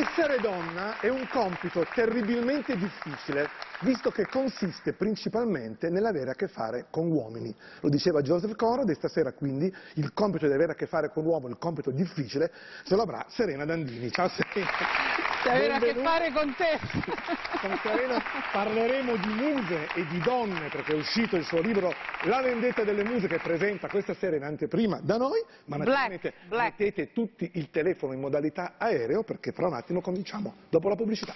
Essere 0.00 0.38
donna 0.40 0.98
è 0.98 1.10
un 1.10 1.28
compito 1.28 1.86
terribilmente 1.92 2.74
difficile, 2.74 3.50
visto 3.80 4.10
che 4.10 4.24
consiste 4.24 4.94
principalmente 4.94 5.90
nell'avere 5.90 6.30
a 6.30 6.34
che 6.34 6.48
fare 6.48 6.86
con 6.88 7.10
uomini. 7.10 7.54
Lo 7.80 7.90
diceva 7.90 8.22
Joseph 8.22 8.56
Conrad 8.56 8.88
e 8.88 8.94
stasera 8.94 9.34
quindi 9.34 9.70
il 9.96 10.14
compito 10.14 10.46
di 10.46 10.54
avere 10.54 10.72
a 10.72 10.74
che 10.74 10.86
fare 10.86 11.10
con 11.10 11.24
l'uomo, 11.24 11.48
il 11.48 11.58
compito 11.58 11.90
difficile, 11.90 12.50
ce 12.84 12.96
lo 12.96 13.02
avrà 13.02 13.26
Serena 13.28 13.66
Dandini. 13.66 14.10
Ciao 14.10 14.28
Serena. 14.28 15.29
Di 15.42 15.48
avere 15.48 15.72
a 15.72 15.78
che 15.78 15.94
fare 15.94 16.32
con 16.32 16.54
te. 16.54 16.78
Con 17.60 17.78
Serena 17.82 18.22
parleremo 18.52 19.16
di 19.16 19.28
muse 19.28 19.88
e 19.94 20.06
di 20.06 20.18
donne, 20.20 20.68
perché 20.68 20.92
è 20.92 20.96
uscito 20.96 21.36
il 21.36 21.44
suo 21.44 21.60
libro 21.60 21.94
La 22.22 22.40
vendetta 22.40 22.84
delle 22.84 23.04
muse 23.04 23.26
che 23.26 23.38
presenta 23.38 23.88
questa 23.88 24.14
sera 24.14 24.36
in 24.36 24.44
anteprima 24.44 25.00
da 25.02 25.16
noi, 25.16 25.42
ma 25.66 25.76
naturalmente 25.76 26.32
Black. 26.48 26.78
mettete 26.78 27.12
tutti 27.12 27.50
il 27.54 27.70
telefono 27.70 28.12
in 28.12 28.20
modalità 28.20 28.74
aereo 28.78 29.22
perché 29.22 29.52
fra 29.52 29.66
un 29.66 29.74
attimo 29.74 30.00
cominciamo, 30.00 30.54
dopo 30.68 30.88
la 30.88 30.96
pubblicità. 30.96 31.34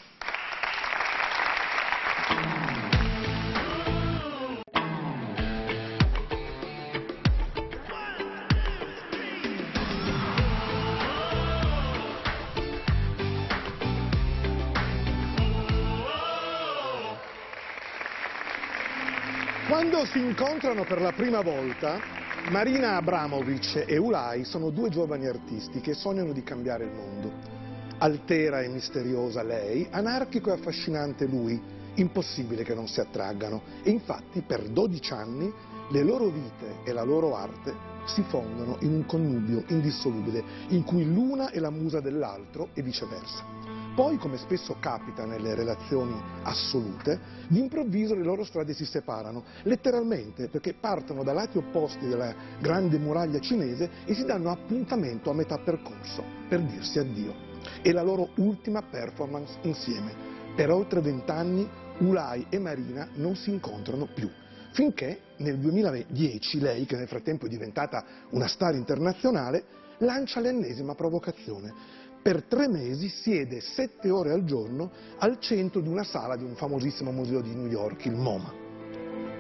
Quando 20.04 20.20
si 20.20 20.30
incontrano 20.30 20.84
per 20.84 21.00
la 21.00 21.12
prima 21.12 21.40
volta, 21.40 21.98
Marina 22.50 22.96
Abramovic 22.96 23.84
e 23.86 23.96
Ulai 23.96 24.45
sono 24.45 24.68
due 24.68 24.90
giovani 24.90 25.26
artisti 25.26 25.80
che 25.80 25.95
sognano 25.95 26.32
di 26.32 26.42
cambiare 26.42 26.84
il 26.84 26.90
mondo. 26.90 27.32
Altera 27.98 28.60
e 28.60 28.68
misteriosa 28.68 29.42
lei, 29.42 29.87
anarchico 29.90 30.51
e 30.51 30.52
affascinante 30.52 31.24
lui, 31.24 31.59
impossibile 31.95 32.64
che 32.64 32.74
non 32.74 32.87
si 32.87 33.01
attraggano. 33.01 33.62
E 33.82 33.88
infatti 33.88 34.42
per 34.42 34.68
12 34.68 35.12
anni 35.14 35.51
le 35.88 36.02
loro 36.02 36.26
vite 36.26 36.80
e 36.84 36.92
la 36.92 37.02
loro 37.02 37.34
arte 37.34 37.74
si 38.04 38.23
fondono 38.29 38.76
in 38.80 38.92
un 38.92 39.07
connubio 39.07 39.64
indissolubile 39.68 40.45
in 40.68 40.84
cui 40.84 41.10
l'una 41.10 41.48
è 41.48 41.59
la 41.59 41.70
musa 41.70 42.01
dell'altro 42.01 42.68
e 42.74 42.82
viceversa. 42.82 43.73
Poi, 43.95 44.16
come 44.16 44.38
spesso 44.38 44.76
capita 44.80 45.24
nelle 45.24 45.54
relazioni 45.54 46.20
assolute, 46.42 47.20
d'improvviso 47.46 48.16
le 48.16 48.24
loro 48.24 48.42
strade 48.42 48.74
si 48.74 48.84
separano, 48.84 49.45
letteralmente 49.62 50.48
perché 50.48 50.74
partono 50.74 51.23
da 51.23 51.32
lati 51.32 51.59
opposti 51.59 52.09
della 52.09 52.34
grande 52.60 52.98
muraglia 52.98 53.38
cinese 53.38 53.88
e 54.04 54.14
si 54.14 54.24
danno 54.24 54.51
appuntamento 54.51 55.30
a 55.30 55.34
metà 55.34 55.59
percorso 55.59 56.24
per 56.48 56.62
dirsi 56.62 56.98
addio. 56.98 57.32
È 57.82 57.92
la 57.92 58.02
loro 58.02 58.30
ultima 58.38 58.82
performance 58.82 59.59
insieme. 59.62 60.12
Per 60.56 60.73
oltre 60.73 61.01
vent'anni 61.01 61.68
Ulai 61.98 62.46
e 62.48 62.58
Marina 62.58 63.08
non 63.14 63.36
si 63.36 63.51
incontrano 63.51 64.08
più. 64.12 64.28
Finché 64.72 65.20
nel 65.36 65.60
2010 65.60 66.58
lei, 66.58 66.84
che 66.84 66.97
nel 66.97 67.06
frattempo 67.06 67.47
è 67.47 67.48
diventata 67.48 68.04
una 68.31 68.48
star 68.48 68.75
internazionale, 68.75 69.82
lancia 69.98 70.41
l'ennesima 70.41 70.97
provocazione 70.97 71.94
per 72.25 72.44
tre 72.44 72.69
mesi 72.69 73.10
siede 73.10 73.60
sette 73.60 74.08
ore 74.08 74.32
al 74.32 74.44
giorno 74.44 74.91
al 75.19 75.38
centro 75.41 75.82
di 75.82 75.88
una 75.88 76.04
sala 76.04 76.36
di 76.36 76.42
un 76.42 76.54
famosissimo 76.54 77.12
museo 77.12 77.42
di 77.42 77.54
New 77.54 77.66
York, 77.66 78.06
il 78.06 78.14
MoMA. 78.14 78.50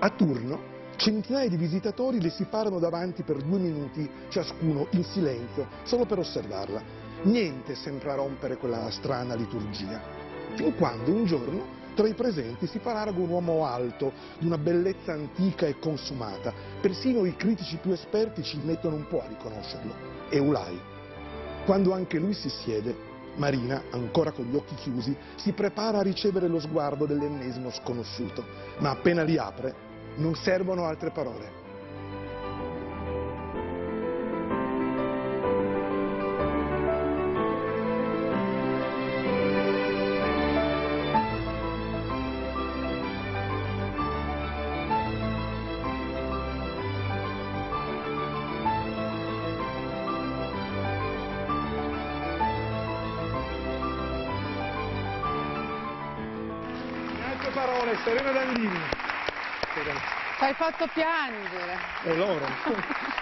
A 0.00 0.10
turno, 0.10 0.60
centinaia 0.96 1.48
di 1.48 1.56
visitatori 1.56 2.20
le 2.20 2.28
si 2.28 2.44
parano 2.44 2.78
davanti 2.78 3.22
per 3.22 3.38
due 3.38 3.58
minuti 3.58 4.06
ciascuno 4.28 4.88
in 4.90 5.02
silenzio, 5.02 5.66
solo 5.84 6.04
per 6.04 6.18
osservarla. 6.18 6.82
Niente 7.22 7.74
sembra 7.74 8.16
rompere 8.16 8.58
quella 8.58 8.90
strana 8.90 9.34
liturgia. 9.34 9.98
Fin 10.54 10.74
quando 10.76 11.10
un 11.10 11.24
giorno 11.24 11.64
tra 11.94 12.06
i 12.06 12.12
presenti 12.12 12.66
si 12.66 12.80
paraga 12.80 13.18
un 13.18 13.30
uomo 13.30 13.64
alto, 13.64 14.12
di 14.38 14.44
una 14.44 14.58
bellezza 14.58 15.12
antica 15.12 15.64
e 15.64 15.78
consumata. 15.78 16.52
Persino 16.82 17.24
i 17.24 17.34
critici 17.34 17.78
più 17.78 17.92
esperti 17.92 18.42
ci 18.42 18.60
mettono 18.62 18.96
un 18.96 19.06
po' 19.06 19.22
a 19.22 19.26
riconoscerlo. 19.26 19.94
Eulai. 20.28 20.92
Quando 21.64 21.94
anche 21.94 22.18
lui 22.18 22.34
si 22.34 22.50
siede, 22.50 22.94
Marina, 23.36 23.84
ancora 23.90 24.32
con 24.32 24.44
gli 24.44 24.54
occhi 24.54 24.74
chiusi, 24.74 25.16
si 25.36 25.52
prepara 25.52 25.98
a 25.98 26.02
ricevere 26.02 26.46
lo 26.46 26.60
sguardo 26.60 27.06
dell'ennesimo 27.06 27.70
sconosciuto, 27.70 28.44
ma 28.78 28.90
appena 28.90 29.22
li 29.22 29.38
apre 29.38 29.74
non 30.16 30.34
servono 30.34 30.84
altre 30.84 31.10
parole. 31.10 31.63
Fatto 60.54 60.86
piangere. 60.88 61.78
E 62.04 62.16
loro. 62.16 62.46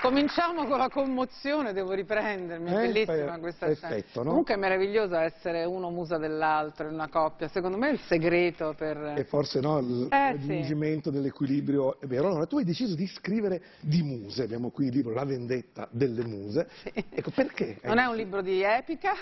Cominciamo 0.00 0.64
con 0.66 0.78
la 0.78 0.88
commozione, 0.88 1.72
devo 1.72 1.92
riprendermi, 1.92 2.70
è 2.70 2.72
Eh, 2.72 2.86
bellissima 2.86 3.26
fai- 3.32 3.40
questa 3.40 3.66
effetto, 3.66 4.06
scena. 4.08 4.24
no? 4.24 4.28
Comunque 4.30 4.54
è 4.54 4.56
meraviglioso 4.56 5.16
essere 5.16 5.64
uno 5.64 5.90
musa 5.90 6.18
dell'altro 6.18 6.86
in 6.86 6.94
una 6.94 7.08
coppia, 7.08 7.48
secondo 7.48 7.76
me 7.76 7.88
è 7.88 7.92
il 7.92 8.00
segreto 8.06 8.74
per... 8.76 9.14
E 9.16 9.24
forse 9.24 9.60
no, 9.60 9.78
il 9.78 10.06
Eh, 10.10 10.32
raggiungimento 10.32 11.10
dell'equilibrio 11.10 12.00
è 12.00 12.06
vero. 12.06 12.28
Allora, 12.28 12.46
tu 12.46 12.58
hai 12.58 12.64
deciso 12.64 12.94
di 12.94 13.06
scrivere 13.08 13.60
di 13.80 14.02
muse, 14.02 14.44
abbiamo 14.44 14.70
qui 14.70 14.86
il 14.86 14.94
libro 14.94 15.12
La 15.14 15.24
vendetta 15.24 15.88
delle 15.90 16.24
muse. 16.24 16.68
Sì. 16.82 17.04
Ecco, 17.10 17.30
perché? 17.30 17.78
Non 17.82 17.98
è 17.98 18.04
un 18.06 18.14
libro 18.14 18.40
di 18.40 18.62
epica. 18.62 19.14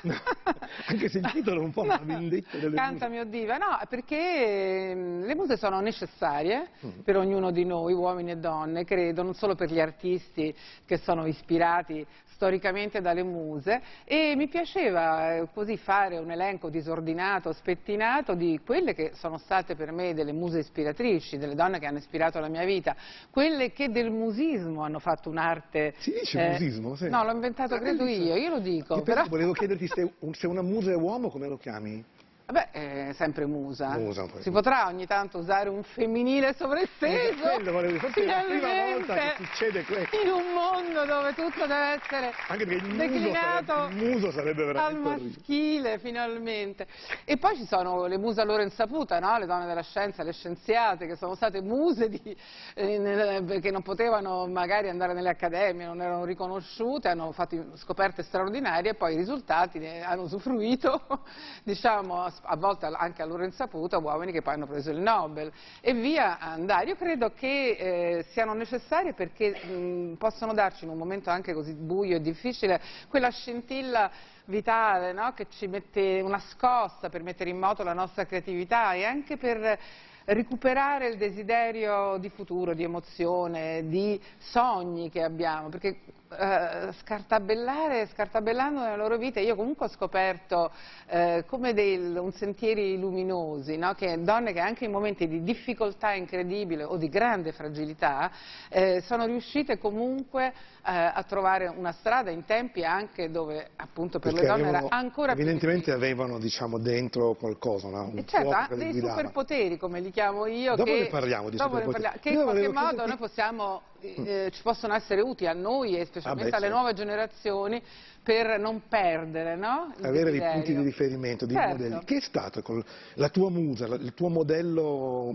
Anche 0.88 1.08
se 1.08 1.18
il 1.18 1.30
titolo 1.32 1.60
è 1.60 1.64
un 1.64 1.72
po' 1.72 1.82
No. 1.86 1.92
La 1.96 2.00
vendetta 2.04 2.58
delle 2.58 2.76
Canta 2.76 3.08
muse. 3.08 3.22
mio 3.22 3.24
diva, 3.24 3.56
no, 3.56 3.78
perché 3.88 4.90
ehm, 4.90 5.24
le 5.24 5.34
muse 5.34 5.56
sono 5.56 5.80
necessarie 5.80 6.68
Mm. 6.84 7.00
per 7.04 7.16
ognuno 7.16 7.50
di 7.50 7.64
noi, 7.64 7.92
uomini 7.94 8.32
e 8.32 8.36
donne, 8.36 8.84
credo, 8.84 9.22
non 9.22 9.32
solo 9.34 9.54
per 9.54 9.70
gli 9.70 9.80
artisti 9.80 10.54
che 10.84 10.98
sono 10.98 11.26
ispirati 11.26 12.06
storicamente 12.36 13.00
dalle 13.00 13.22
muse 13.22 13.80
e 14.04 14.34
mi 14.36 14.46
piaceva 14.46 15.36
eh, 15.36 15.48
così 15.52 15.76
fare 15.78 16.18
un 16.18 16.30
elenco 16.30 16.68
disordinato, 16.68 17.52
spettinato 17.52 18.34
di 18.34 18.60
quelle 18.64 18.94
che 18.94 19.12
sono 19.14 19.38
state 19.38 19.74
per 19.74 19.90
me 19.90 20.14
delle 20.14 20.32
muse 20.32 20.58
ispiratrici, 20.58 21.38
delle 21.38 21.54
donne 21.54 21.78
che 21.78 21.86
hanno 21.86 21.98
ispirato 21.98 22.38
la 22.38 22.48
mia 22.48 22.64
vita, 22.64 22.94
quelle 23.30 23.72
che 23.72 23.90
del 23.90 24.10
musismo 24.10 24.82
hanno 24.82 24.98
fatto 24.98 25.30
un'arte... 25.30 25.94
Si 25.98 26.12
dice 26.12 26.50
musismo? 26.50 26.94
Sì. 26.94 27.08
No, 27.08 27.24
l'ho 27.24 27.32
inventato 27.32 27.78
credo 27.78 28.06
io, 28.06 28.36
io 28.36 28.50
lo 28.50 28.60
dico. 28.60 29.00
Però... 29.02 29.24
Volevo 29.28 29.52
chiederti 29.52 29.86
se 29.86 30.46
una 30.46 30.62
musa 30.62 30.90
è 30.90 30.96
uomo, 30.96 31.30
come 31.30 31.48
lo 31.48 31.56
chiami? 31.56 32.04
Vabbè, 32.46 32.70
è 32.70 33.12
sempre 33.14 33.44
musa. 33.44 33.96
Musa, 33.98 34.24
si 34.38 34.52
potrà 34.52 34.86
ogni 34.86 35.04
tanto 35.04 35.38
usare 35.38 35.68
un 35.68 35.82
femminile 35.82 36.54
sovresteso? 36.54 37.42
Quello 37.42 37.72
volevo 37.72 37.92
dire, 37.92 37.98
forse 37.98 38.22
è 38.22 38.26
la 38.26 38.42
prima 38.46 38.92
volta 38.92 39.14
che 39.14 39.34
succede 39.44 39.82
questo. 39.82 40.20
In 40.22 40.30
un 40.30 40.52
mondo 40.54 41.04
dove 41.04 41.34
tutto 41.34 41.66
deve 41.66 41.98
essere 42.00 42.32
Anche 42.46 42.62
il 42.62 42.96
declinato 42.96 43.72
sarebbe- 43.72 43.94
il 44.04 44.10
muso 44.10 44.30
sarebbe 44.30 44.60
al 44.62 44.66
veramente 44.68 45.08
orribile. 45.08 45.34
maschile, 45.36 45.98
finalmente. 45.98 46.86
E 47.24 47.36
poi 47.36 47.56
ci 47.56 47.66
sono 47.66 48.06
le 48.06 48.16
muse 48.16 48.40
a 48.42 48.44
loro 48.44 48.62
insaputa, 48.62 49.18
no? 49.18 49.38
le 49.38 49.46
donne 49.46 49.66
della 49.66 49.82
scienza, 49.82 50.22
le 50.22 50.32
scienziate, 50.32 51.08
che 51.08 51.16
sono 51.16 51.34
state 51.34 51.60
muse 51.60 52.08
di, 52.08 52.36
eh, 52.74 53.58
che 53.60 53.70
non 53.72 53.82
potevano 53.82 54.46
magari 54.46 54.88
andare 54.88 55.14
nelle 55.14 55.30
accademie, 55.30 55.84
non 55.84 56.00
erano 56.00 56.24
riconosciute, 56.24 57.08
hanno 57.08 57.32
fatto 57.32 57.76
scoperte 57.78 58.22
straordinarie 58.22 58.92
e 58.92 58.94
poi 58.94 59.14
i 59.14 59.16
risultati 59.16 59.80
ne 59.80 60.04
hanno 60.04 60.22
usufruito, 60.22 61.02
diciamo, 61.64 62.34
a 62.42 62.56
volte 62.56 62.86
anche 62.86 63.22
a 63.22 63.24
loro 63.24 63.44
insaputa, 63.44 63.98
uomini 63.98 64.32
che 64.32 64.42
poi 64.42 64.54
hanno 64.54 64.66
preso 64.66 64.90
il 64.90 64.98
Nobel 64.98 65.52
e 65.80 65.92
via 65.94 66.38
andare. 66.38 66.86
Io 66.86 66.96
credo 66.96 67.32
che 67.32 67.70
eh, 67.70 68.24
siano 68.30 68.54
necessarie 68.54 69.12
perché 69.12 69.50
mh, 69.50 70.14
possono 70.14 70.52
darci 70.52 70.84
in 70.84 70.90
un 70.90 70.98
momento 70.98 71.30
anche 71.30 71.52
così 71.52 71.72
buio 71.74 72.16
e 72.16 72.20
difficile 72.20 72.80
quella 73.08 73.30
scintilla 73.30 74.10
vitale 74.46 75.12
no? 75.12 75.32
che 75.34 75.46
ci 75.50 75.66
mette 75.66 76.20
una 76.20 76.38
scossa 76.38 77.08
per 77.08 77.22
mettere 77.22 77.50
in 77.50 77.58
moto 77.58 77.82
la 77.82 77.92
nostra 77.92 78.26
creatività 78.26 78.92
e 78.94 79.04
anche 79.04 79.36
per 79.36 79.78
recuperare 80.26 81.08
il 81.08 81.16
desiderio 81.16 82.16
di 82.18 82.28
futuro, 82.30 82.74
di 82.74 82.82
emozione, 82.82 83.88
di 83.88 84.20
sogni 84.38 85.08
che 85.10 85.22
abbiamo, 85.22 85.68
perché 85.68 86.00
eh, 86.28 86.92
scartabellare, 87.00 88.08
scartabellando 88.12 88.80
nella 88.80 88.96
loro 88.96 89.16
vita, 89.16 89.38
io 89.38 89.54
comunque 89.54 89.86
ho 89.86 89.88
scoperto 89.88 90.72
eh, 91.06 91.44
come 91.46 91.72
dei, 91.72 91.96
un 91.96 92.32
sentieri 92.32 92.98
luminosi, 92.98 93.76
no? 93.76 93.94
che 93.94 94.20
donne 94.22 94.52
che 94.52 94.60
anche 94.60 94.84
in 94.84 94.90
momenti 94.90 95.28
di 95.28 95.42
difficoltà 95.42 96.12
incredibile 96.12 96.82
o 96.82 96.96
di 96.96 97.08
grande 97.08 97.52
fragilità 97.52 98.30
eh, 98.68 99.00
sono 99.02 99.24
riuscite 99.24 99.78
comunque 99.78 100.46
eh, 100.48 100.52
a 100.84 101.22
trovare 101.24 101.68
una 101.68 101.92
strada 101.92 102.30
in 102.30 102.44
tempi 102.44 102.84
anche 102.84 103.30
dove 103.30 103.70
appunto 103.76 104.18
per 104.18 104.32
Perché 104.32 104.46
le 104.46 104.52
donne 104.52 104.68
avevano, 104.68 104.86
era 104.86 104.96
ancora 104.96 105.32
più 105.32 105.42
Evidentemente 105.42 105.92
avevano 105.92 106.38
diciamo, 106.38 106.78
dentro 106.78 107.34
qualcosa, 107.34 107.88
no? 107.88 108.10
un 108.10 108.18
e 108.18 108.24
certo, 108.24 108.74
dei 108.74 108.92
superpoteri, 108.92 109.76
come 109.78 110.00
li 110.00 110.10
chiamo 110.10 110.46
io, 110.46 110.74
Dopo 110.74 110.90
che, 110.90 111.00
ne 111.00 111.06
parliamo 111.06 111.50
di 111.50 111.56
superpoteri. 111.56 111.92
parliamo, 111.92 112.16
che 112.20 112.28
Io 112.30 112.38
in 112.38 112.44
qualche 112.44 112.68
modo 112.68 112.86
chiederti- 112.88 113.08
noi 113.08 113.16
possiamo, 113.16 113.82
eh, 114.00 114.50
ci 114.52 114.62
possono 114.62 114.94
essere 114.94 115.20
utili 115.20 115.48
a 115.48 115.54
noi 115.54 115.96
e 115.96 116.04
specialmente 116.04 116.24
Beh, 116.34 116.50
alle 116.50 116.68
nuove 116.68 116.92
generazioni 116.94 117.82
per 118.26 118.58
non 118.58 118.82
perdere 118.88 119.54
no? 119.54 119.92
avere 120.02 120.32
dei 120.32 120.40
desiderio. 120.40 120.52
punti 120.54 120.74
di 120.74 120.82
riferimento, 120.82 121.46
dei 121.46 121.54
Certo. 121.54 121.70
modelli. 121.76 122.04
Che 122.04 122.16
è 122.16 122.20
stato 122.20 122.60
col- 122.60 122.84
la 123.14 123.28
tua 123.28 123.50
musa, 123.50 123.86
il 123.86 124.14
tuo 124.14 124.28
modello 124.28 125.32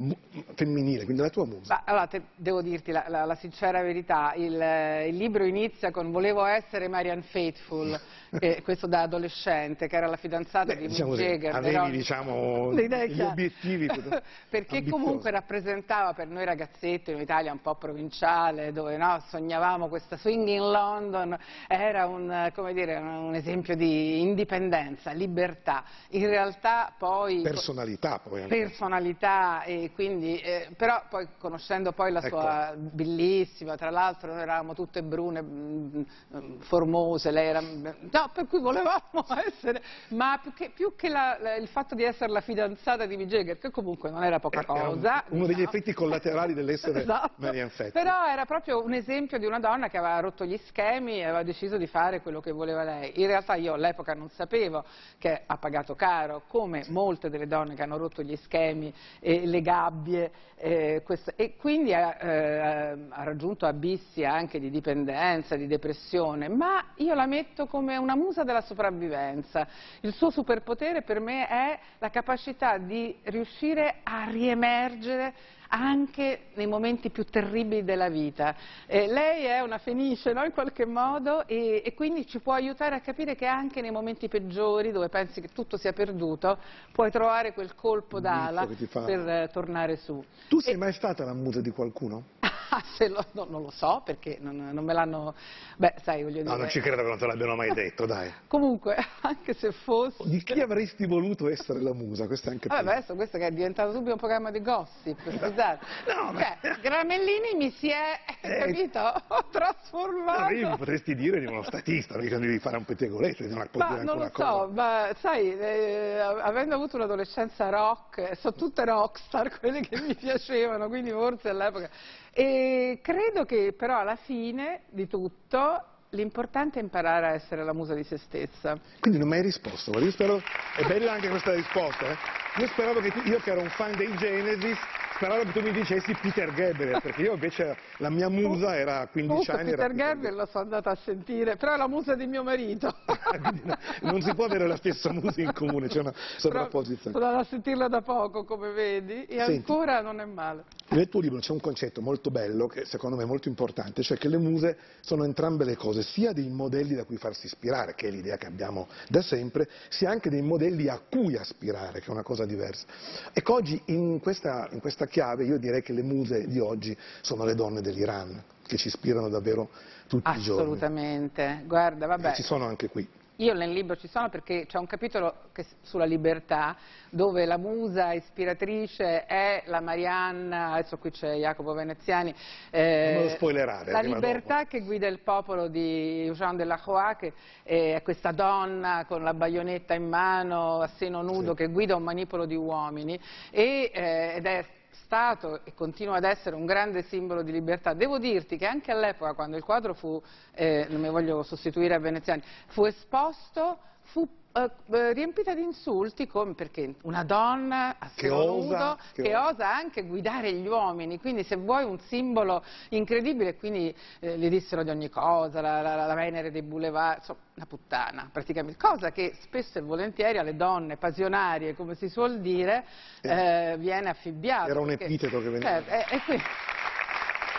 femminile, 0.56 1.06
quindi 1.06 1.22
la 1.22 1.30
tua 1.30 1.46
musa? 1.46 1.76
Ma, 1.76 1.82
allora, 1.86 2.08
te- 2.08 2.22
devo 2.36 2.62
dirti 2.62 2.92
la, 2.92 3.06
la- 3.08 3.24
la 3.24 3.36
sincera 3.36 3.82
verità, 3.82 4.34
il, 4.36 4.60
eh, 4.62 5.08
il 5.08 5.16
libro 5.16 5.46
inizia 5.46 5.90
con 5.90 6.12
Volevo 6.12 6.44
essere 6.44 6.90
Marianne 6.90 7.22
Faithful, 7.22 7.98
che- 8.38 8.62
questo 8.64 8.88
da 8.88 9.04
adolescente, 9.04 9.88
che 9.88 9.96
era 9.96 10.08
la 10.08 10.18
fidanzata 10.18 10.74
Beh, 10.74 10.80
di 10.82 10.88
diciamo 10.88 11.12
Mick 11.12 11.24
Jagger. 11.24 11.56
avevi, 11.56 11.74
però- 11.76 11.90
diciamo, 11.90 12.72
gli 13.08 13.22
obiettivi 13.22 13.86
Perché 14.50 14.78
ambiziosi. 14.78 14.90
comunque 14.90 15.32
rappresentava 15.32 16.12
per 16.14 16.28
noi 16.28 16.44
ragazzetti 16.44 17.12
in 17.12 17.16
un'Italia 17.16 17.54
un 17.54 17.62
po' 17.62 17.76
provinciale, 17.76 18.74
dove 18.74 18.98
no, 18.98 19.24
sognavamo 19.30 19.88
questa 19.88 20.18
swing 20.18 20.46
in 20.50 20.70
London, 20.70 21.38
era 21.70 22.06
un, 22.06 22.30
eh, 22.30 22.52
come 22.54 22.74
dire, 22.74 22.80
un, 22.90 23.08
un 23.08 23.36
esempio 23.36 23.76
di 23.76 24.20
indipendenza, 24.22 25.12
libertà. 25.12 25.84
In 26.10 26.28
realtà 26.28 26.94
poi... 26.98 27.42
Personalità 27.42 28.20
poi 28.20 28.42
anche. 28.44 28.56
personalità 28.58 29.64
e 29.64 29.92
quindi 29.94 30.38
eh, 30.40 30.70
però 30.78 31.04
poi 31.10 31.28
conoscendo 31.38 31.92
poi 31.92 32.12
la 32.12 32.20
Ecco. 32.22 32.40
sua 32.40 32.74
bellissima 32.78 33.76
tra 33.76 33.90
l'altro 33.90 34.32
noi 34.34 34.42
eravamo 34.42 34.74
tutte 34.74 35.04
brune 35.04 35.42
mm, 35.42 36.02
mm, 36.36 36.60
formose 36.62 37.32
lei 37.32 37.48
era 37.48 37.60
no 37.62 38.32
per 38.34 38.48
cui 38.48 38.60
volevamo 38.60 39.26
essere 39.46 39.82
ma 40.10 40.40
più 40.42 40.54
che, 40.54 40.72
più 40.74 40.96
che 40.96 41.10
la- 41.10 41.38
la- 41.40 41.56
il 41.56 41.68
fatto 41.68 41.96
di 41.96 42.04
essere 42.04 42.32
la 42.32 42.42
fidanzata 42.42 43.06
di 43.06 43.18
Mick 43.18 43.30
Jagger 43.30 43.58
che 43.58 43.70
comunque 43.72 44.10
non 44.10 44.24
era 44.24 44.40
poca 44.40 44.62
Era 44.62 44.74
un- 44.90 44.94
cosa 44.96 45.24
uno 45.30 45.46
degli 45.46 45.62
effetti 45.62 45.94
collaterali 45.94 46.54
dell'essere 46.54 47.02
Esatto. 47.12 47.34
Marianne 47.38 47.70
Faithfull. 47.70 48.02
Però 48.04 48.26
era 48.28 48.46
proprio 48.46 48.84
un 48.84 48.94
esempio 48.94 49.38
di 49.38 49.46
una 49.46 49.60
donna 49.60 49.90
che 49.90 49.98
aveva 49.98 50.20
rotto 50.20 50.46
gli 50.46 50.58
schemi 50.68 51.18
e 51.20 51.24
aveva 51.24 51.44
deciso 51.44 51.78
di 51.78 51.88
fare 51.88 52.22
quello 52.22 52.40
che 52.40 52.52
voleva 52.52 52.71
lei. 52.84 53.20
In 53.20 53.28
realtà 53.28 53.56
io 53.56 53.74
all'epoca 53.74 54.14
non 54.14 54.30
sapevo 54.30 54.84
che 55.18 55.42
ha 55.46 55.58
pagato 55.58 55.96
caro, 55.96 56.44
come 56.48 56.86
molte 56.90 57.30
delle 57.30 57.48
donne 57.48 57.76
che 57.76 57.84
hanno 57.84 57.98
rotto 57.98 58.22
gli 58.24 58.36
schemi, 58.38 58.94
e 59.20 59.46
le 59.46 59.62
gabbie, 59.62 60.32
eh, 60.56 61.02
quest- 61.04 61.34
e 61.36 61.56
quindi 61.56 61.94
ha, 61.94 62.18
eh, 62.20 63.08
ha 63.10 63.24
raggiunto 63.24 63.66
abissi 63.66 64.24
anche 64.24 64.60
di 64.60 64.70
dipendenza, 64.70 65.56
di 65.56 65.68
depressione, 65.68 66.48
ma 66.48 66.94
io 66.96 67.14
la 67.14 67.26
metto 67.26 67.66
come 67.68 67.98
una 67.98 68.16
musa 68.16 68.44
della 68.44 68.62
sopravvivenza. 68.62 69.68
Il 70.02 70.14
suo 70.14 70.30
superpotere 70.30 71.02
per 71.02 71.20
me 71.20 71.48
è 71.48 71.80
la 72.00 72.10
capacità 72.10 72.78
di 72.78 73.18
riuscire 73.24 73.98
a 74.04 74.26
riemergere 74.30 75.34
anche 75.72 76.48
nei 76.56 76.68
momenti 76.68 77.10
più 77.10 77.24
terribili 77.24 77.84
della 77.84 78.10
vita. 78.10 78.56
Eh, 78.86 79.08
lei 79.08 79.46
è 79.46 79.62
una 79.62 79.78
fenice 79.78 80.34
no, 80.34 80.44
in 80.44 80.52
qualche 80.52 80.86
modo 80.86 81.48
e, 81.48 81.82
e 81.86 81.94
quindi 81.94 82.28
ci 82.28 82.40
può 82.40 82.54
aiutare 82.54 82.96
a 82.96 83.00
capire 83.00 83.36
che 83.36 83.46
anche 83.46 83.82
nei 83.82 83.92
momenti 83.92 84.28
peggiori, 84.28 84.92
dove 84.92 85.10
pensi 85.10 85.40
che 85.42 85.50
tutto 85.50 85.78
sia 85.78 85.94
perduto, 85.94 86.58
puoi 86.92 87.10
trovare 87.10 87.54
quel 87.54 87.74
colpo 87.76 88.20
d'ala 88.20 88.68
per 88.92 89.28
eh, 89.28 89.50
tornare 89.52 89.96
su. 89.96 90.24
Tu 90.50 90.60
sei 90.60 90.76
mai 90.76 90.94
stata 90.94 91.24
la 91.24 91.34
musa 91.34 91.62
di 91.62 91.72
qualcuno? 91.72 92.24
Lo- 93.10 93.26
no, 93.32 93.48
non 93.50 93.62
lo 93.64 93.72
so 93.72 94.02
perché 94.06 94.38
non, 94.40 94.70
non 94.72 94.84
me 94.84 94.94
l'hanno... 94.94 95.34
Beh, 95.78 95.96
sai, 96.04 96.24
voglio 96.24 96.42
dire... 96.42 96.50
No, 96.50 96.56
non 96.56 96.70
ci 96.70 96.80
credo 96.80 97.02
che 97.02 97.08
non 97.08 97.18
te 97.18 97.26
l'abbiano 97.26 97.56
mai 97.56 97.72
detto, 97.76 98.06
dai. 98.06 98.32
Comunque, 98.48 98.96
anche 99.22 99.54
se 99.54 99.72
fosse... 99.72 100.24
Di 100.26 100.42
chi 100.44 100.62
avresti 100.62 101.06
voluto 101.06 101.50
essere 101.50 101.82
la 101.82 101.94
musa? 101.94 102.28
Questo 102.28 102.50
è 102.50 102.52
anche 102.52 102.68
Vabbè, 102.68 102.92
adesso 102.92 103.16
questo 103.16 103.38
che 103.38 103.48
è 103.48 103.52
diventato 103.52 103.92
subito 103.92 104.14
un 104.14 104.18
programma 104.18 104.52
di 104.52 104.62
gossip, 104.62 105.20
scusate. 105.20 105.61
No, 106.08 106.32
ma- 106.32 106.58
Cioè, 106.62 106.80
Gramellini 106.82 107.56
mi 107.56 107.72
si 107.72 107.90
è, 107.90 108.20
Eh, 108.42 108.58
capito, 108.58 109.14
trasformato. 109.52 110.40
Arrivi, 110.42 110.76
potresti 110.78 111.16
dire 111.16 111.40
di 111.40 111.46
uno 111.46 111.62
statista, 111.64 112.18
mica 112.18 112.38
devi 112.40 112.58
fare 112.60 112.78
un 112.78 112.86
pettegolezzo, 112.86 113.44
puoi 113.44 113.68
Ma 113.76 114.02
non 114.02 114.18
lo 114.18 114.24
so, 114.26 114.30
cosa. 114.32 114.68
ma 114.74 115.10
sai, 115.20 115.58
eh, 115.58 116.18
avendo 116.20 116.76
avuto 116.76 116.96
un'adolescenza 116.96 117.70
rock, 117.70 118.36
sono 118.38 118.54
tutte 118.56 118.84
rockstar 118.86 119.50
quelle 119.60 119.82
che 119.82 120.00
mi 120.02 120.16
piacevano, 120.16 120.88
quindi 120.88 121.12
forse 121.12 121.50
all'epoca. 121.50 121.90
E 122.34 123.00
credo 123.04 123.46
che 123.46 123.74
però 123.78 124.00
alla 124.00 124.16
fine 124.16 124.82
di 124.90 125.08
tutto 125.08 125.86
l'importante 126.14 126.80
è 126.80 126.82
imparare 126.82 127.28
a 127.28 127.32
essere 127.32 127.64
la 127.64 127.74
musa 127.74 127.94
di 127.94 128.04
se 128.04 128.18
stessa. 128.18 128.78
Quindi 129.00 129.20
non 129.20 129.28
mi 129.30 129.36
hai 129.36 129.44
risposto, 129.44 129.92
guarda, 129.92 130.08
io 130.08 130.14
spero, 130.14 130.42
è 130.76 130.84
bella 130.86 131.12
anche 131.14 131.30
questa 131.30 131.54
risposta, 131.54 132.06
eh? 132.10 132.18
Io 132.58 132.68
speravo 132.68 133.00
che 133.00 133.14
io 133.26 133.40
che 133.40 133.52
ero 133.52 133.62
un 133.62 133.70
fan 133.70 133.96
dei 133.96 134.14
Genesis, 134.18 134.78
speravo 135.22 135.44
che 135.44 135.52
tu 135.52 135.62
mi 135.62 135.72
dicessi 135.72 136.16
Peter 136.20 136.52
Gabriel, 136.52 137.00
perché 137.00 137.22
io 137.22 137.34
invece 137.34 137.78
la 137.98 138.10
mia 138.10 138.28
musa 138.28 138.76
era 138.76 139.02
a 139.02 139.08
15 139.08 139.28
Comunque 139.28 139.54
anni. 139.54 139.72
era 139.72 139.88
Peter 139.88 139.96
Gabriel 139.96 140.36
lo 140.36 140.46
sono 140.48 140.64
andata 140.64 140.90
a 140.90 140.96
sentire, 140.96 141.58
però 141.58 141.76
è 141.76 141.78
la 141.78 141.88
musa 141.88 142.16
di 142.16 142.26
mio 142.26 142.44
marito. 142.44 142.92
Non 144.02 144.22
si 144.22 144.34
può 144.34 144.46
avere 144.46 144.68
la 144.68 144.76
stessa 144.78 145.12
musa 145.12 145.42
in 145.42 145.54
comune, 145.54 145.88
c'è 145.88 146.00
una 146.00 146.14
sovrapposizione. 146.38 147.12
Sono 147.16 147.26
andata 147.26 147.44
a 147.44 147.48
sentirla 147.48 147.88
da 147.88 148.02
poco, 148.02 148.44
come 148.44 148.72
vedi, 148.72 149.26
e 149.26 149.38
Senti. 149.38 149.54
ancora 149.54 150.02
non 150.02 150.20
è 150.20 150.26
male. 150.26 150.64
Nel 150.90 151.08
tuo 151.08 151.22
libro 151.22 151.40
c'è 151.40 151.52
un 151.52 151.60
concetto 151.60 152.02
molto 152.02 152.32
bello, 152.32 152.68
che 152.68 152.84
secondo 152.86 153.16
me 153.16 153.24
è 153.24 153.26
molto 153.26 153.48
importante, 153.48 154.02
cioè 154.02 154.18
che 154.18 154.28
le 154.28 154.38
muse 154.38 154.78
sono 155.00 155.24
entrambe 155.24 155.64
le 155.64 155.76
cose, 155.76 156.02
sia 156.02 156.34
dei 156.34 156.50
modelli 156.50 156.96
da 156.96 157.06
cui 157.06 157.18
farsi 157.18 157.46
ispirare, 157.46 157.96
che 157.96 158.08
è 158.08 158.12
l'idea 158.12 158.38
che 158.38 158.48
abbiamo 158.48 158.88
da 159.08 159.22
sempre, 159.22 159.70
sia 159.90 160.10
anche 160.10 160.30
dei 160.30 160.42
modelli 160.42 160.90
a 160.90 161.00
cui 161.00 161.38
aspirare, 161.38 162.00
che 162.02 162.08
è 162.08 162.12
una 162.12 162.24
cosa 162.24 162.46
diversa. 162.46 162.86
Ecco, 163.32 163.54
oggi 163.54 163.82
in 163.86 164.20
questa, 164.20 164.68
in 164.72 164.80
questa 164.80 165.06
chiave 165.12 165.44
io 165.44 165.60
direi 165.60 165.84
che 165.84 165.94
le 165.94 166.02
muse 166.02 166.48
di 166.48 166.58
oggi 166.58 166.98
sono 167.22 167.46
le 167.46 167.54
donne 167.54 167.82
dell'Iran, 167.82 168.42
che 168.66 168.78
ci 168.78 168.88
ispirano 168.88 169.30
davvero 169.30 169.70
tutti 170.08 170.30
i 170.32 170.42
giorni. 170.42 170.62
Assolutamente. 170.64 171.62
Guarda, 171.68 172.08
vabbè. 172.08 172.30
E 172.30 172.34
ci 172.34 172.44
sono 172.44 172.66
anche 172.66 172.90
qui. 172.90 173.08
Io 173.38 173.56
nel 173.56 173.72
libro 173.72 173.96
ci 173.96 174.08
sono 174.08 174.30
perché 174.30 174.68
c'è 174.68 174.78
un 174.78 174.86
capitolo 174.86 175.34
che- 175.52 175.66
sulla 175.82 176.06
libertà 176.06 176.76
dove 177.10 177.46
la 177.46 177.58
musa 177.58 178.14
ispiratrice 178.14 179.26
è 179.26 179.64
la 179.66 179.80
Marianna, 179.80 180.74
adesso 180.74 181.00
qui 181.00 181.10
c'è 181.10 181.38
Jacopo 181.38 181.74
Veneziani, 181.74 182.36
eh, 182.70 183.14
Non 183.16 183.24
lo 183.24 183.30
spoilerare, 183.30 183.92
la 183.92 184.02
libertà 184.02 184.66
che 184.66 184.82
guida 184.82 185.08
il 185.08 185.22
popolo 185.22 185.70
di 185.70 186.30
Jean 186.36 186.56
de 186.56 186.66
la 186.66 186.78
Croix, 186.78 187.16
che 187.18 187.34
è 187.64 188.02
questa 188.04 188.32
donna 188.32 189.06
con 189.08 189.24
la 189.24 189.34
baionetta 189.34 189.96
in 189.96 190.08
mano, 190.08 190.82
a 190.82 190.88
seno 190.98 191.24
nudo, 191.24 191.52
Sì. 191.52 191.58
che 191.64 191.68
guida 191.68 191.96
un 191.96 192.04
manipolo 192.04 192.46
di 192.46 192.56
uomini 192.56 193.20
e, 193.50 193.90
eh, 193.92 194.34
ed 194.36 194.46
è 194.46 194.64
stato 194.92 195.62
e 195.64 195.74
continua 195.74 196.18
ad 196.18 196.24
essere 196.24 196.56
un 196.56 196.66
grande 196.66 197.04
simbolo 197.04 197.42
di 197.42 197.52
libertà. 197.52 197.94
Devo 197.94 198.18
dirti 198.18 198.58
che 198.58 198.66
anche 198.66 198.92
all'epoca, 198.92 199.34
quando 199.34 199.58
il 199.58 199.64
quadro 199.64 199.94
fu, 199.94 200.22
eh, 200.54 200.86
non 200.90 201.02
mi 201.02 201.10
voglio 201.10 201.44
sostituire 201.44 201.94
a 201.94 202.00
Veneziani, 202.00 202.42
fu 202.68 202.86
esposto, 202.86 203.80
fu 204.12 204.28
eh, 204.54 204.70
eh, 204.92 205.14
riempita 205.14 205.54
di 205.56 205.62
insulti 205.62 206.28
come 206.28 206.54
perché 206.56 206.96
una 207.04 207.24
donna 207.24 207.96
a 207.98 208.12
Che 208.14 208.30
osa, 208.30 208.98
che 209.14 209.22
che, 209.22 209.36
osa. 209.38 209.74
anche 209.74 210.04
guidare 210.04 210.52
gli 210.52 210.68
uomini, 210.68 211.20
quindi 211.22 211.44
se 211.44 211.56
vuoi 211.56 211.86
un 211.86 211.98
simbolo 212.00 212.62
incredibile, 212.90 213.56
quindi 213.56 213.96
eh, 214.20 214.38
gli 214.38 214.50
dissero 214.50 214.84
di 214.84 214.90
ogni 214.90 215.08
cosa, 215.10 215.62
la, 215.62 215.82
la- 215.82 216.06
la 216.06 216.14
Venere 216.14 216.52
dei 216.52 216.64
boulevard, 216.64 217.20
insomma, 217.20 217.40
una 217.56 217.66
puttana 217.66 218.30
praticamente, 218.30 218.78
cosa 218.78 219.12
che 219.14 219.38
spesso 219.40 219.78
e 219.78 219.82
volentieri 219.82 220.38
alle 220.38 220.58
donne 220.58 220.98
passionarie, 220.98 221.74
come 221.74 221.96
si 221.96 222.10
suol 222.10 222.42
dire, 222.42 222.84
eh, 223.22 223.76
viene 223.80 224.10
affibbiato. 224.10 224.70
Era 224.70 224.82
un 224.82 224.92
epiteto 224.92 225.40
che 225.42 225.50
veniva- 225.50 225.82
Certo, 225.82 225.92
e- 226.14 226.16
e 226.18 226.22
qui- 226.26 226.42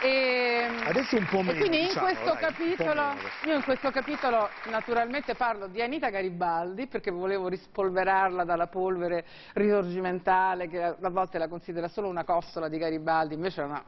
e- 0.03 0.67
Adesso 0.85 1.17
un 1.17 1.27
po' 1.27 1.39
e 1.39 1.43
meno, 1.45 1.59
quindi 1.59 1.81
in 1.81 1.87
diciamo, 1.87 2.07
questo 2.07 2.25
dai, 2.33 2.37
capitolo, 2.39 3.03
meno. 3.03 3.21
io 3.47 3.55
in 3.55 3.63
questo 3.63 3.91
capitolo 3.91 4.49
naturalmente 4.65 5.35
parlo 5.35 5.69
di 5.69 5.81
Anita 5.81 6.09
Garibaldi 6.11 6.89
perché 6.89 7.11
volevo 7.13 7.49
rispolverarla 7.49 8.45
dalla 8.45 8.67
polvere 8.67 9.25
risorgimentale 9.55 10.69
che 10.69 10.83
a 10.83 10.97
volte 11.11 11.39
la 11.39 11.47
considera 11.49 11.87
solo 11.89 12.09
una 12.09 12.25
costola 12.25 12.69
di 12.69 12.79
Garibaldi, 12.79 13.35
invece 13.35 13.63
è 13.63 13.65
una 13.65 13.83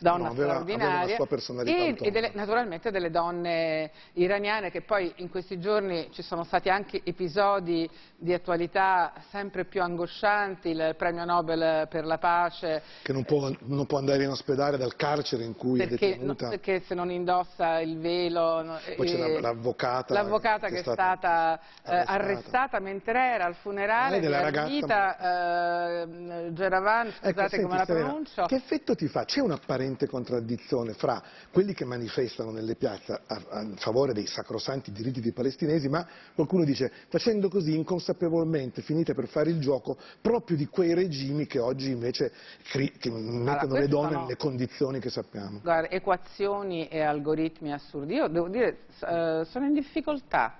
donna 0.00 0.24
no, 0.24 0.30
aveva, 0.30 0.48
straordinaria 0.50 0.86
aveva 0.86 1.04
una 1.06 1.14
sua 1.16 1.26
personalità 1.26 1.76
e, 1.76 1.96
e 1.98 2.10
delle, 2.10 2.30
naturalmente 2.34 2.90
delle 2.90 3.10
donne 3.10 3.90
iraniane 4.14 4.70
che 4.70 4.82
poi 4.82 5.12
in 5.16 5.28
questi 5.30 5.58
giorni 5.58 6.08
ci 6.12 6.22
sono 6.22 6.44
stati 6.44 6.68
anche 6.68 7.00
episodi 7.04 7.88
di 8.16 8.32
attualità 8.32 9.12
sempre 9.30 9.64
più 9.64 9.82
angoscianti, 9.82 10.68
il 10.70 10.94
premio 10.96 11.24
Nobel 11.24 11.86
per 11.88 12.04
la 12.04 12.18
pace 12.18 12.82
che 13.02 13.12
non 13.12 13.24
può, 13.24 13.50
non 13.60 13.86
può 13.86 13.98
andare 13.98 14.24
in 14.24 14.30
ospedale 14.30 14.76
dal 14.76 14.96
carcere 14.96 15.44
in 15.44 15.54
cui 15.56 15.80
è 15.80 15.88
perché, 15.88 16.06
no, 16.06 16.34
detenuta. 16.34 16.48
perché 16.48 16.80
se 16.80 16.94
non 16.94 17.10
indossa 17.10 17.80
il 17.80 17.98
velo 17.98 18.62
no, 18.62 18.78
Poi 18.96 19.06
c'è 19.06 19.16
la- 19.16 19.40
l'avvocata 19.40 20.14
l'avvocata 20.14 20.68
che 20.68 20.78
è 20.78 20.82
stata, 20.82 21.58
eh, 21.58 21.60
arrestata. 21.84 22.12
arrestata 22.12 22.78
mentre 22.80 23.18
era 23.20 23.44
al 23.44 23.54
funerale 23.54 24.20
della 24.20 24.40
ragazza- 24.40 24.66
Armita 24.68 26.02
eh, 26.02 26.52
Geravan, 26.52 27.06
scusate 27.10 27.28
Ecco, 27.28 27.48
senti, 27.48 27.64
come 27.64 27.76
la 27.78 27.84
pronuncio. 27.84 28.44
Che 28.46 28.54
effetto 28.54 28.94
ti 28.94 29.06
fa? 29.08 29.24
C'è 29.24 29.40
un'apparente 29.88 30.06
contraddizione 30.06 30.92
fra 30.92 31.22
quelli 31.50 31.72
che 31.72 31.84
manifestano 31.84 32.50
nelle 32.50 32.74
piazze 32.76 33.20
a, 33.26 33.42
a 33.48 33.66
favore 33.76 34.12
dei 34.12 34.26
sacrosanti 34.26 34.92
diritti 34.92 35.20
dei 35.20 35.32
palestinesi, 35.32 35.88
ma 35.88 36.06
qualcuno 36.34 36.64
dice 36.64 36.90
facendo 37.08 37.48
così 37.48 37.74
inconsapevolmente 37.74 38.82
finite 38.82 39.14
per 39.14 39.28
fare 39.28 39.50
il 39.50 39.60
gioco 39.60 39.96
proprio 40.20 40.56
di 40.56 40.66
quei 40.66 40.94
regimi 40.94 41.46
che 41.46 41.58
oggi 41.58 41.90
invece 41.90 42.32
che 42.70 43.10
mettono 43.10 43.72
le 43.74 43.78
questi 43.78 43.88
donne 43.88 44.08
sono- 44.12 44.22
nelle 44.22 44.36
condizioni 44.36 45.00
che 45.00 45.10
sappiamo. 45.10 45.60
Guarda, 45.62 45.90
equazioni 45.90 46.88
e 46.88 47.00
algoritmi 47.00 47.72
assurdi. 47.72 48.14
Io 48.14 48.28
devo 48.28 48.48
dire, 48.48 48.80
eh, 49.08 49.42
sono 49.46 49.66
in 49.66 49.72
difficoltà, 49.72 50.56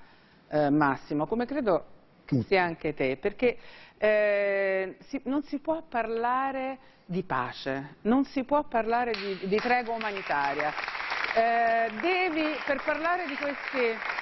eh, 0.49 0.71
Massimo, 0.71 1.27
come 1.27 1.45
credo 1.47 1.85
Tutti. 2.25 2.47
sia 2.47 2.63
anche 2.63 2.95
te, 2.95 3.17
perché 3.21 3.57
eh, 3.99 4.97
si- 5.09 5.21
non 5.25 5.43
si 5.43 5.59
può 5.59 5.83
parlare 5.83 6.79
di 7.05 7.23
pace, 7.23 7.97
non 8.03 8.25
si 8.25 8.45
può 8.45 8.65
parlare 8.65 9.13
di, 9.13 9.49
di 9.49 9.57
tregua 9.57 9.95
umanitaria. 9.95 10.73
Eh, 11.35 11.91
devi, 12.01 12.57
per 12.65 12.83
parlare 12.85 13.27
di 13.27 13.37
questi... 13.37 14.17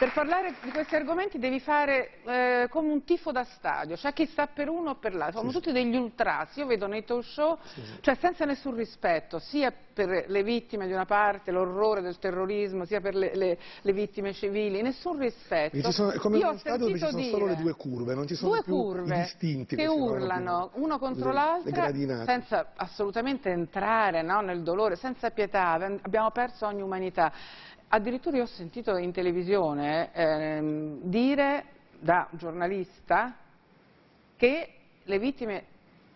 Per 0.00 0.12
parlare 0.12 0.54
di 0.62 0.70
questi 0.70 0.94
argomenti 0.94 1.38
devi 1.38 1.60
fare 1.60 2.22
eh, 2.24 2.68
come 2.70 2.90
un 2.90 3.04
tifo 3.04 3.32
da 3.32 3.44
stadio, 3.44 3.98
cioè 3.98 4.14
chi 4.14 4.24
sta 4.24 4.46
per 4.46 4.70
uno 4.70 4.92
o 4.92 4.94
per 4.94 5.14
l'altro, 5.14 5.40
sono 5.40 5.50
Sì, 5.50 5.58
tutti 5.58 5.72
degli 5.72 5.94
ultras, 5.94 6.56
io 6.56 6.64
vedo 6.64 6.86
nei 6.86 7.04
talk 7.04 7.22
show, 7.22 7.58
Sì, 7.64 7.82
sì. 7.84 7.98
cioè 8.00 8.14
senza 8.18 8.46
nessun 8.46 8.74
rispetto, 8.76 9.38
sia 9.38 9.70
per 9.92 10.24
le 10.26 10.42
vittime 10.42 10.86
di 10.86 10.94
una 10.94 11.04
parte, 11.04 11.50
l'orrore 11.50 12.00
del 12.00 12.18
terrorismo, 12.18 12.86
sia 12.86 13.02
per 13.02 13.14
le, 13.14 13.34
le- 13.36 13.58
le 13.82 13.92
vittime 13.92 14.32
civili, 14.32 14.80
nessun 14.80 15.18
rispetto. 15.18 15.76
E 15.76 15.82
ci 15.82 15.92
sono- 15.92 16.12
è 16.12 16.16
come 16.16 16.38
Io 16.38 16.48
uno 16.48 16.56
stadio 16.58 16.86
dove 16.86 16.98
ci 16.98 17.04
sono 17.04 17.22
solo 17.24 17.44
dire 17.44 17.56
le 17.56 17.62
due 17.62 17.74
curve, 17.74 18.14
non 18.14 18.26
ci 18.26 18.34
sono 18.36 18.50
due 18.52 18.62
più 18.62 18.72
curve 18.76 19.14
distinti 19.20 19.76
che 19.76 19.82
che 19.82 19.88
urlano 19.88 20.70
uno 20.76 20.98
contro 20.98 21.30
gradinate. 21.30 22.24
senza 22.24 22.72
assolutamente 22.76 23.50
entrare 23.50 24.22
no, 24.22 24.40
nel 24.40 24.62
dolore, 24.62 24.96
senza 24.96 25.30
pietà, 25.30 25.72
abbiamo 25.72 26.30
perso 26.30 26.64
ogni 26.64 26.80
umanità. 26.80 27.30
Addirittura 27.92 28.36
io 28.36 28.44
ho 28.44 28.46
sentito 28.46 28.96
in 28.96 29.10
televisione 29.10 30.10
ehm, 30.12 30.98
dire 31.02 31.64
da 31.98 32.28
giornalista 32.30 33.36
che 34.36 34.74
le 35.02 35.18
vittime 35.18 35.64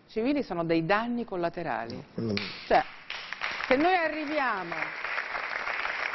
civili 0.07 0.41
sono 0.41 0.63
dei 0.63 0.85
danni 0.85 1.25
collaterali. 1.25 2.01
Quello- 2.13 2.33
Cioè, 2.65 2.81
se 3.67 3.75
noi 3.75 3.93
arriviamo 3.93 4.73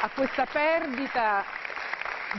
a 0.01 0.09
questa 0.09 0.47
perdita 0.47 1.45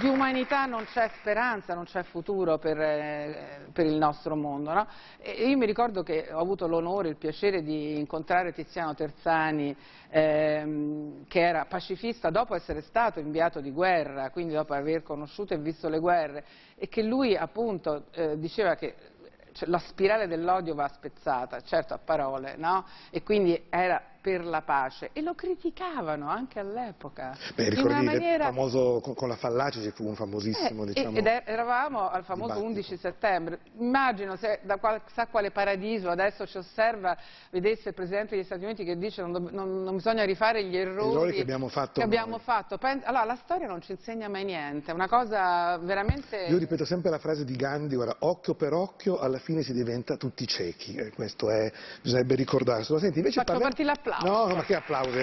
di 0.00 0.08
umanità 0.08 0.64
non 0.64 0.84
c'è 0.84 1.10
speranza, 1.18 1.74
non 1.74 1.84
c'è 1.84 2.02
futuro 2.02 2.58
per, 2.58 2.80
eh, 2.80 3.66
per 3.72 3.86
il 3.86 3.96
nostro 3.96 4.34
mondo. 4.34 4.72
no? 4.72 4.86
E 5.18 5.48
io 5.48 5.56
mi 5.56 5.66
ricordo 5.66 6.02
che 6.02 6.28
ho 6.32 6.38
avuto 6.38 6.66
l'onore, 6.66 7.10
il 7.10 7.16
piacere 7.16 7.62
di 7.62 7.98
incontrare 7.98 8.52
Tiziano 8.52 8.94
Terzani, 8.94 9.76
ehm, 10.08 11.26
che 11.28 11.40
era 11.40 11.66
pacifista 11.66 12.30
dopo 12.30 12.54
essere 12.54 12.80
stato 12.80 13.20
inviato 13.20 13.60
di 13.60 13.70
guerra, 13.70 14.30
quindi 14.30 14.54
dopo 14.54 14.72
aver 14.72 15.02
conosciuto 15.02 15.52
e 15.54 15.58
visto 15.58 15.88
le 15.88 15.98
guerre, 15.98 16.44
e 16.76 16.88
che 16.88 17.02
lui 17.02 17.36
appunto 17.36 18.06
eh, 18.12 18.38
diceva 18.38 18.74
che 18.76 18.94
cioè, 19.52 19.68
la 19.68 19.78
spirale 19.78 20.26
dell'odio 20.26 20.74
va 20.74 20.88
spezzata, 20.88 21.60
certo 21.60 21.92
a 21.92 21.98
parole, 21.98 22.56
no? 22.56 22.86
E 23.10 23.22
quindi 23.22 23.66
era 23.68 24.11
per 24.22 24.44
la 24.44 24.62
pace 24.62 25.10
e 25.12 25.20
lo 25.20 25.34
criticavano 25.34 26.28
anche 26.30 26.60
all'epoca. 26.60 27.36
Beh, 27.56 27.70
ricordi 27.70 28.04
maniera... 28.04 28.44
famoso, 28.44 29.00
con, 29.02 29.14
con 29.14 29.28
la 29.28 29.34
fallace 29.36 29.82
ci 29.82 29.90
fu 29.90 30.06
un 30.06 30.14
famosissimo, 30.14 30.84
Eh, 30.84 30.86
diciamo, 30.86 31.18
ed 31.18 31.26
er- 31.26 31.42
eravamo 31.44 32.08
al 32.08 32.22
famoso 32.24 32.54
dibattito. 32.54 32.68
11 32.68 32.96
settembre. 32.96 33.58
Immagino 33.78 34.36
se 34.36 34.60
da 34.62 34.76
qual- 34.76 35.02
sa 35.12 35.26
quale 35.26 35.50
paradiso 35.50 36.08
adesso 36.08 36.46
ci 36.46 36.56
osserva, 36.56 37.16
vedesse 37.50 37.88
il 37.88 37.94
Presidente 37.94 38.36
degli 38.36 38.44
Stati 38.44 38.62
Uniti 38.64 38.84
che 38.84 38.96
dice 38.96 39.22
non, 39.22 39.48
non- 39.50 39.82
non 39.82 39.96
bisogna 39.96 40.22
rifare 40.24 40.62
gli 40.64 40.76
errori, 40.76 41.10
errori 41.10 41.32
che 41.32 41.40
abbiamo 41.42 41.66
fatto 41.68 41.92
che 41.94 42.02
abbiamo 42.02 42.38
fatto. 42.38 42.78
Allora, 42.80 43.24
la 43.24 43.36
storia 43.42 43.66
non 43.66 43.80
ci 43.82 43.90
insegna 43.90 44.28
mai 44.28 44.44
niente, 44.44 44.92
è 44.92 44.94
una 44.94 45.08
cosa 45.08 45.78
veramente... 45.78 46.36
Io 46.48 46.58
ripeto 46.58 46.84
sempre 46.84 47.10
la 47.10 47.18
frase 47.18 47.44
di 47.44 47.56
Gandhi, 47.56 47.96
guarda, 47.96 48.16
occhio 48.20 48.54
per 48.54 48.72
occhio 48.72 49.18
alla 49.18 49.38
fine 49.38 49.62
si 49.62 49.72
diventa 49.72 50.16
tutti 50.16 50.46
ciechi, 50.46 50.94
eh, 50.94 51.10
questo 51.10 51.50
è, 51.50 51.70
bisognerebbe 52.00 52.36
ricordarselo. 52.36 52.98
Senti, 53.00 53.18
invece 53.18 53.40
Faccio 53.40 53.58
parliamo- 53.58 53.74
partire 54.12 54.30
l'applauso. 54.30 54.48
No, 54.48 54.54
ma 54.54 54.62
che 54.64 54.74
applausi, 54.74 55.20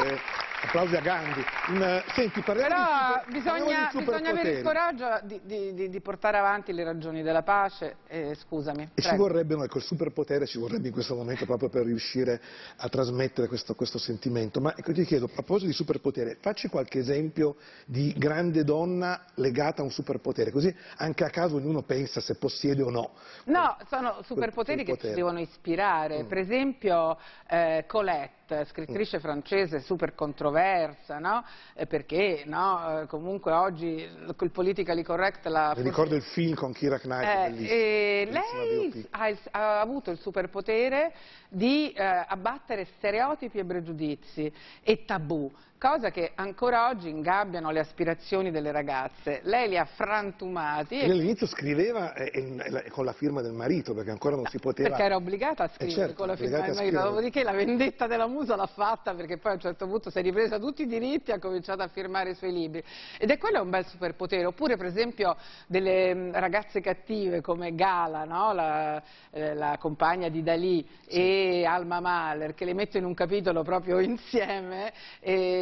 applausi 0.61 0.95
a 0.95 1.01
Gandhi. 1.01 1.43
In, 1.67 1.81
eh, 1.81 2.03
senti, 2.13 2.41
parliamo 2.41 2.67
Però 2.69 3.23
di 3.25 3.31
bisogna, 3.31 3.89
bisogna 3.93 4.29
avere 4.29 4.51
il 4.51 4.63
coraggio 4.63 5.19
di, 5.23 5.39
di- 5.43 5.89
di- 5.89 6.01
portare 6.01 6.37
avanti 6.37 6.73
le 6.73 6.83
ragioni 6.83 7.21
della 7.21 7.43
pace. 7.43 7.97
eh, 8.07 8.35
scusami. 8.35 8.89
E 8.95 9.01
ci 9.01 9.15
vorrebbe, 9.15 9.55
no, 9.55 9.63
ecco, 9.63 9.77
il 9.77 9.83
superpotere 9.83 10.45
ci 10.47 10.57
vorrebbe 10.57 10.87
in 10.87 10.93
questo 10.93 11.15
momento 11.15 11.45
proprio 11.45 11.69
per 11.69 11.85
riuscire 11.85 12.41
a 12.77 12.89
trasmettere 12.89 13.47
questo, 13.47 13.75
questo 13.75 13.97
sentimento. 13.97 14.59
Ma 14.59 14.75
ecco, 14.75 14.91
ti 14.91 15.03
chiedo, 15.05 15.25
a 15.25 15.29
proposito 15.29 15.67
di 15.67 15.73
superpotere, 15.73 16.37
facci 16.41 16.67
qualche 16.67 16.99
esempio 16.99 17.55
di 17.85 18.13
grande 18.17 18.63
donna 18.63 19.25
legata 19.35 19.81
a 19.81 19.85
un 19.85 19.91
superpotere, 19.91 20.51
così 20.51 20.73
anche 20.97 21.23
a 21.23 21.29
caso 21.29 21.55
ognuno 21.57 21.83
pensa 21.83 22.19
se 22.19 22.35
possiede 22.35 22.81
o 22.81 22.89
no. 22.89 23.11
No, 23.45 23.77
sono 23.87 24.21
superpoteri 24.23 24.83
che 24.83 24.97
ci 24.97 25.11
devono 25.11 25.39
ispirare. 25.39 26.23
Mm. 26.23 26.27
Per 26.27 26.37
esempio 26.37 27.17
eh, 27.47 27.83
Colette, 27.87 28.37
scrittrice 28.65 29.19
francese 29.19 29.79
super 29.81 30.15
controversa, 30.15 31.19
no? 31.19 31.43
Eh, 31.73 31.85
perché 31.85 32.43
no? 32.45 33.01
Eh, 33.01 33.05
comunque 33.07 33.51
oggi 33.51 33.85
il 33.87 34.51
politically 34.51 35.03
correct 35.03 35.45
la 35.47 35.73
Mi 35.75 35.83
ricordo 35.83 36.15
il 36.15 36.23
film 36.23 36.53
con 36.55 36.73
Kira 36.73 36.99
Knightley, 36.99 37.65
Eh, 37.67 38.27
lei 38.31 39.07
ha, 39.11 39.27
il- 39.29 39.39
ha 39.51 39.79
avuto 39.81 40.11
il 40.11 40.17
superpotere 40.19 41.13
di 41.49 41.91
eh, 41.91 42.03
abbattere 42.03 42.85
stereotipi 42.97 43.59
e 43.59 43.65
pregiudizi 43.65 44.53
e 44.83 45.05
tabù, 45.05 45.51
cosa 45.79 46.11
che 46.11 46.33
ancora 46.35 46.89
oggi 46.89 47.07
ingabbiano 47.07 47.71
le 47.71 47.79
aspirazioni 47.79 48.51
delle 48.51 48.71
ragazze. 48.71 49.39
Lei 49.43 49.69
li 49.69 49.77
ha 49.77 49.85
frantumati 49.85 50.99
e- 50.99 51.05
all'inizio 51.05 51.47
scriveva 51.47 52.13
eh, 52.13 52.31
eh, 52.33 52.89
con 52.89 53.05
la 53.05 53.13
firma 53.13 53.41
del 53.41 53.53
marito, 53.53 53.93
perché 53.93 54.11
ancora 54.11 54.35
non 54.35 54.45
si 54.47 54.59
poteva... 54.59 54.89
perché 54.89 55.03
era 55.03 55.15
obbligata 55.15 55.63
a 55.63 55.67
scrivere 55.69 55.99
certo, 55.99 56.15
con 56.15 56.27
la 56.27 56.35
firma 56.35 56.59
del 56.59 56.75
marito, 56.75 57.01
dopodiché 57.01 57.43
la 57.43 57.53
vendetta 57.53 58.07
della 58.07 58.27
musa 58.27 58.57
l'ha 58.57 58.67
fatta 58.67 59.13
perché 59.13 59.37
poi 59.37 59.51
a 59.53 59.55
un 59.55 59.61
certo 59.61 59.87
punto 59.87 60.09
si 60.09 60.19
è 60.19 60.21
ripresa 60.21 60.59
tutti 60.59 60.81
i 60.81 60.87
diritti 60.87 61.31
e 61.31 61.35
ha 61.35 61.39
cominciato 61.39 61.81
a 61.81 61.87
firmare 61.87 62.31
i 62.31 62.35
suoi 62.35 62.51
libri. 62.51 62.83
Ed 63.17 63.31
è 63.31 63.37
quello 63.37 63.61
un 63.61 63.69
bel 63.69 63.85
superpotere. 63.85 64.45
Oppure 64.45 64.75
per 64.75 64.87
esempio 64.87 65.37
delle 65.65 66.13
mh, 66.13 66.31
ragazze 66.33 66.81
cattive 66.81 67.39
come 67.39 67.73
Gala, 67.73 68.25
no? 68.25 68.51
la, 68.51 69.01
eh, 69.31 69.53
la 69.53 69.77
compagna 69.79 70.27
di 70.27 70.43
Dalì 70.43 70.85
e 71.07 71.63
Alma 71.63 72.01
Mahler, 72.01 72.53
che 72.53 72.65
le 72.65 72.73
metto 72.73 72.97
in 72.97 73.05
un 73.05 73.13
capitolo 73.13 73.63
proprio 73.63 73.99
insieme, 74.03 74.91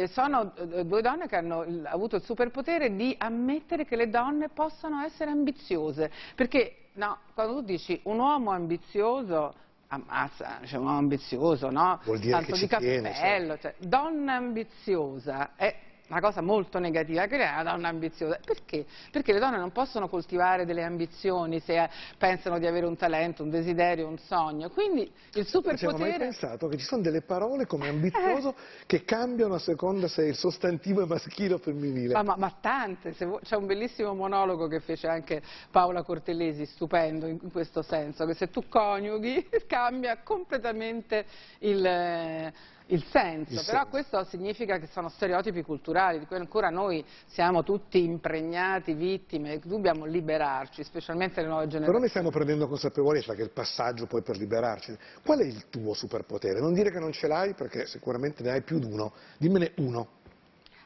sono 0.08 0.52
eh, 0.56 0.84
due 0.84 1.02
donne 1.02 1.28
che 1.28 1.36
hanno 1.36 1.64
avuto 1.84 2.16
il 2.16 2.22
superpotere 2.22 2.94
di 2.94 3.14
ammettere 3.18 3.84
che 3.84 3.96
le 3.96 4.08
donne 4.08 4.48
possano 4.48 5.02
essere 5.02 5.30
ambiziose. 5.30 6.10
Perché 6.34 6.88
no, 6.94 7.18
quando 7.34 7.56
tu 7.56 7.62
dici 7.62 8.00
un 8.04 8.18
uomo 8.18 8.50
ambizioso 8.50 9.54
ammazza, 9.88 10.60
cioè 10.64 10.78
un 10.78 10.86
uomo 10.86 10.98
ambizioso, 10.98 11.70
no? 11.70 12.00
Vuol 12.04 12.18
dire 12.18 12.32
Tanto 12.32 12.52
che 12.52 12.52
di 12.52 12.58
ci 12.58 12.76
tiene, 12.76 13.10
cappello, 13.10 13.58
cioè, 13.58 13.74
donna 13.78 14.34
ambiziosa 14.34 15.54
è 15.56 15.74
una 16.08 16.20
cosa 16.20 16.40
molto 16.40 16.78
negativa, 16.78 17.26
che 17.26 17.36
è 17.36 17.52
una 17.52 17.70
donna 17.70 17.88
ambiziosa. 17.88 18.38
Perché? 18.44 18.86
Perché 19.10 19.32
le 19.32 19.38
donne 19.38 19.58
non 19.58 19.72
possono 19.72 20.08
coltivare 20.08 20.64
delle 20.64 20.82
ambizioni 20.82 21.60
se 21.60 21.82
eh, 21.82 21.88
pensano 22.16 22.58
di 22.58 22.66
avere 22.66 22.86
un 22.86 22.96
talento, 22.96 23.42
un 23.42 23.50
desiderio, 23.50 24.06
un 24.06 24.18
sogno. 24.18 24.70
Quindi 24.70 25.02
il 25.02 25.10
Non 25.34 25.44
ci 25.44 25.56
avevo 25.56 25.68
mai 25.68 25.76
superpotere... 25.78 26.18
pensato 26.18 26.68
che 26.68 26.76
ci 26.78 26.84
sono 26.84 27.02
delle 27.02 27.22
parole 27.22 27.66
come 27.66 27.88
ambizioso 27.88 28.54
che 28.86 29.04
cambiano 29.04 29.54
a 29.54 29.58
seconda 29.58 30.08
se 30.08 30.24
il 30.24 30.36
sostantivo 30.36 31.02
è 31.02 31.06
maschile 31.06 31.54
o 31.54 31.58
femminile. 31.58 32.14
Ma, 32.14 32.22
ma- 32.22 32.36
ma 32.36 32.54
tante, 32.60 33.14
c'è 33.14 33.56
un 33.56 33.66
bellissimo 33.66 34.14
monologo 34.14 34.66
che 34.66 34.80
fece 34.80 35.08
anche 35.08 35.42
Paola 35.70 36.02
Cortellesi, 36.02 36.64
stupendo 36.66 37.26
in, 37.26 37.38
in 37.42 37.50
questo 37.52 37.82
senso, 37.82 38.24
che 38.24 38.34
se 38.34 38.48
tu 38.48 38.64
coniughi 38.68 39.48
cambia 39.66 40.18
completamente 40.22 41.26
il, 41.60 41.84
eh, 41.84 42.52
il 42.90 43.04
senso, 43.10 43.52
Il 43.52 43.62
però 43.66 43.78
senso. 43.82 43.88
questo 43.88 44.24
significa 44.24 44.78
che 44.78 44.86
sono 44.86 45.08
stereotipi 45.08 45.62
culturali 45.62 46.18
di 46.18 46.26
cui 46.26 46.36
ancora 46.36 46.70
noi 46.70 47.04
siamo 47.26 47.62
tutti 47.62 48.02
impregnati, 48.02 48.94
vittime, 48.94 49.58
dobbiamo 49.62 50.04
liberarci, 50.06 50.82
specialmente 50.84 51.40
le 51.42 51.48
nuove 51.48 51.64
Però 51.64 51.72
generazioni. 51.72 52.00
noi 52.00 52.08
stiamo 52.08 52.30
prendendo 52.30 52.66
consapevolezza 52.66 53.34
che 53.34 53.40
è 53.42 53.44
il 53.44 53.50
passaggio 53.50 54.06
poi 54.06 54.22
per 54.22 54.36
liberarci. 54.38 54.96
Qual 55.22 55.38
è 55.40 55.44
il 55.44 55.68
tuo 55.68 55.92
superpotere? 55.92 56.60
Non 56.60 56.72
dire 56.72 56.90
che 56.90 56.98
non 56.98 57.12
ce 57.12 57.26
l'hai 57.26 57.52
perché 57.54 57.86
sicuramente 57.86 58.42
ne 58.42 58.52
hai 58.52 58.62
più 58.62 58.78
di 58.78 58.86
uno. 58.86 59.12
Dimmene 59.36 59.72
uno. 59.76 60.08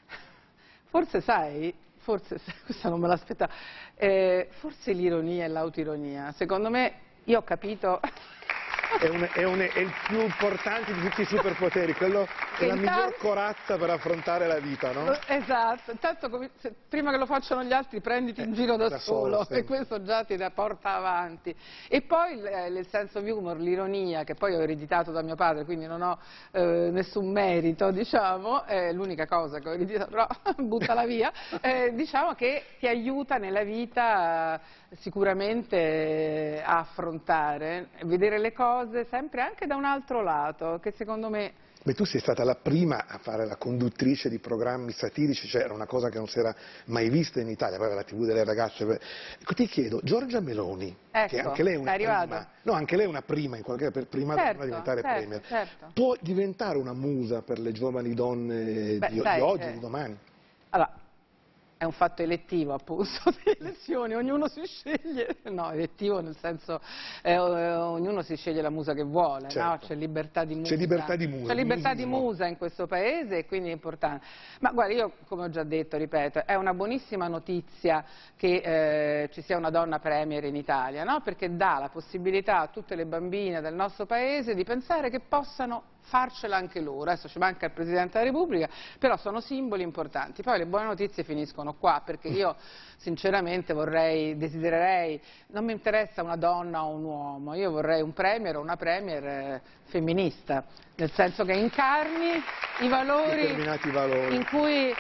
Forse 0.91 1.21
sai, 1.21 1.73
forse, 1.99 2.41
questa 2.67 2.89
non 2.89 2.99
me 3.01 3.07
l'aspettavo, 3.09 3.53
eh, 3.95 4.49
forse 4.59 4.93
l'ironia 4.93 5.45
e 5.45 5.49
l'autironia. 5.49 6.33
Secondo 6.33 6.69
me, 6.69 6.95
io 7.25 7.39
ho 7.39 7.43
capito 7.43 8.01
È, 8.99 9.09
un- 9.09 9.29
è 9.33 9.45
un- 9.45 9.61
è 9.61 9.79
il 9.79 9.93
più 10.07 10.21
importante 10.21 10.93
di 10.93 11.01
tutti 11.01 11.23
i 11.23 11.25
superpoteri, 11.25 11.95
quello 11.95 12.27
Che 12.57 12.65
è 12.65 12.69
la 12.69 12.75
intanto- 12.75 12.99
miglior 13.01 13.17
corazza 13.19 13.77
per 13.77 13.91
affrontare 13.91 14.47
la 14.47 14.59
vita, 14.59 14.93
no? 14.93 15.17
Esatto, 15.27 15.91
intanto 15.91 16.49
se- 16.59 16.75
prima 16.89 17.11
che 17.11 17.17
lo 17.17 17.27
facciano 17.27 17.65
gli 17.65 17.73
altri 17.73 18.01
prenditi 18.01 18.43
in 18.43 18.51
Eh, 18.53 18.55
giro 18.55 18.77
da, 18.77 18.89
da 18.89 18.99
solo, 18.99 19.33
solo 19.33 19.45
sì. 19.45 19.55
e 19.55 19.65
questo 19.65 20.03
già 20.03 20.25
ti 20.25 20.37
da- 20.37 20.51
porta 20.51 20.95
avanti. 20.95 21.55
E 21.89 22.03
poi 22.03 22.35
il, 22.35 22.47
eh, 22.47 22.67
il 22.69 22.87
senso 22.89 23.19
of 23.19 23.25
humor, 23.27 23.57
l'ironia 23.59 24.25
che 24.25 24.35
poi 24.35 24.55
ho 24.55 24.61
ereditato 24.61 25.11
da 25.11 25.23
mio 25.23 25.35
padre, 25.37 25.65
quindi 25.65 25.87
non 25.87 26.03
ho 26.03 26.19
eh, 26.53 26.91
nessun 26.93 27.31
merito, 27.31 27.91
diciamo, 27.91 28.65
è 28.65 28.93
l'unica 28.93 29.27
cosa 29.27 29.59
che 29.59 29.69
ho 29.69 29.73
ereditato, 29.73 30.11
però 30.11 30.27
buttala 30.63 31.07
via, 31.07 31.33
eh, 31.61 31.93
diciamo 31.95 32.35
che 32.35 32.65
ti 32.79 32.87
aiuta 32.87 33.39
nella 33.39 33.63
vita 33.65 34.55
eh, 34.55 34.61
sicuramente 35.01 35.77
eh, 35.77 36.63
a 36.65 36.79
affrontare, 36.79 37.89
vedere 38.03 38.39
le 38.39 38.53
cose 38.53 39.07
sempre 39.09 39.41
anche 39.41 39.67
da 39.67 39.77
un 39.77 39.85
altro 39.85 40.23
lato, 40.23 40.79
che 40.83 40.93
secondo 40.93 41.29
me 41.29 41.53
Beh, 41.85 41.95
tu 41.95 42.05
sei 42.05 42.21
stata 42.21 42.45
la 42.45 42.55
prima 42.55 43.07
a 43.09 43.19
fare 43.19 43.45
la 43.45 43.57
conduttrice 43.57 44.29
di 44.29 44.39
programmi 44.39 44.93
satirici, 44.93 45.49
cioè 45.49 45.63
era 45.63 45.75
una 45.75 45.87
cosa 45.87 46.11
che 46.11 46.19
non 46.19 46.29
si 46.29 46.39
era 46.39 46.55
mai 46.87 47.09
vista 47.09 47.41
in 47.41 47.49
Italia, 47.49 47.77
poi 47.77 47.93
la 47.93 48.05
TV 48.05 48.25
delle 48.25 48.45
ragazze. 48.45 48.85
Ecco, 49.41 49.55
ti 49.55 49.67
chiedo, 49.67 49.99
Giorgia 50.05 50.39
Meloni, 50.39 50.97
che 51.11 51.39
Ecco, 51.39 51.49
anche 51.49 51.65
lei 51.65 51.75
è 51.75 51.79
una 51.79 51.93
prima, 51.95 52.49
no, 52.63 52.73
anche 52.73 52.95
lei 52.95 53.07
è 53.07 53.09
una 53.09 53.23
prima 53.23 53.57
in 53.57 53.65
qualche 53.65 53.91
per 53.91 54.07
prima 54.07 54.35
donna 54.35 54.47
Certo, 54.47 54.63
a 54.63 54.65
diventare 54.65 55.01
certo, 55.01 55.17
premier, 55.19 55.43
certo. 55.45 55.91
può 55.93 56.15
diventare 56.21 56.79
una 56.79 56.93
musa 56.93 57.43
per 57.43 57.59
le 57.59 57.73
giovani 57.73 58.15
donne 58.15 58.99
Beh, 58.99 59.09
di, 59.09 59.21
sai, 59.21 59.35
di 59.35 59.41
oggi, 59.41 59.67
eh, 59.67 59.73
di 59.73 59.81
domani? 59.81 60.17
Allora, 60.71 60.93
è 61.83 61.85
un 61.85 61.93
fatto 61.93 62.23
elettivo 62.23 62.75
appunto 62.75 63.11
delle 63.43 63.59
elezioni, 63.59 64.15
ognuno 64.15 64.47
si 64.47 64.63
sceglie, 64.65 65.39
no, 65.51 65.73
elettivo 65.73 66.21
nel 66.21 66.37
senso 66.37 66.81
eh, 67.23 67.37
ognuno 67.37 68.23
si 68.23 68.37
sceglie 68.37 68.63
la 68.63 68.71
musa 68.71 68.95
che 68.95 69.03
vuole, 69.03 69.47
no? 69.47 69.51
Certo. 69.51 69.87
c'è 69.87 69.97
libertà 69.97 70.45
di 70.45 70.55
musa. 70.55 70.69
C'è 70.69 70.77
libertà 70.77 71.17
di 71.17 71.27
musa, 71.27 71.53
libertà 71.53 71.95
di 71.95 72.05
musa 72.05 72.47
in 72.47 72.57
questo 72.57 72.87
paese 72.87 73.39
e 73.39 73.47
quindi 73.47 73.71
è 73.71 73.73
importante. 73.73 74.25
Ma 74.61 74.71
guarda, 74.71 74.95
io 74.95 75.13
come 75.27 75.47
ho 75.47 75.51
già 75.51 75.65
detto, 75.65 75.97
ripeto, 75.97 76.47
è 76.47 76.55
una 76.55 76.73
buonissima 76.73 77.27
notizia 77.27 78.05
che 78.37 79.23
eh, 79.25 79.29
ci 79.33 79.43
sia 79.43 79.57
una 79.57 79.71
donna 79.71 79.99
premier 79.99 80.45
in 80.45 80.55
Italia, 80.55 81.03
no? 81.03 81.21
perché 81.21 81.57
dà 81.57 81.79
la 81.81 81.89
possibilità 81.89 82.61
a 82.61 82.69
tutte 82.69 82.95
le 82.95 83.07
bambine 83.07 83.61
del 83.61 83.75
nostro 83.75 84.07
paese 84.07 84.55
di 84.55 84.63
pensare 84.63 85.11
che 85.11 85.19
possano 85.19 85.83
farcela 86.03 86.57
anche 86.57 86.81
loro. 86.81 87.11
Adesso 87.11 87.29
ci 87.29 87.39
manca 87.39 87.67
il 87.67 87.73
Presidente 87.73 88.19
della 88.19 88.31
Repubblica, 88.31 88.69
però 88.99 89.17
sono 89.17 89.41
simboli 89.41 89.83
importanti. 89.83 90.43
Poi 90.43 90.59
le 90.59 90.67
buone 90.67 90.87
notizie 90.87 91.25
finiscono 91.25 91.75
qua, 91.75 92.03
perché 92.05 92.29
io 92.29 92.57
sinceramente 92.97 93.73
vorrei, 93.73 94.37
desidererei, 94.37 95.21
non 95.49 95.65
mi 95.65 95.73
interessa 95.73 96.23
una 96.23 96.37
donna 96.37 96.85
o 96.85 96.95
un 96.95 97.05
uomo, 97.05 97.55
io 97.55 97.71
vorrei 97.71 98.03
un 98.03 98.13
premier 98.13 98.57
o 98.57 98.61
una 98.61 98.77
premier 98.77 99.25
eh, 99.25 99.63
femminista, 99.85 100.65
nel 100.97 101.11
senso 101.13 101.45
che 101.45 101.53
incarni 101.53 102.43
i 102.81 102.89
valori 102.89 103.47
valori. 103.91 104.35
in 104.35 104.45
cui 104.47 104.95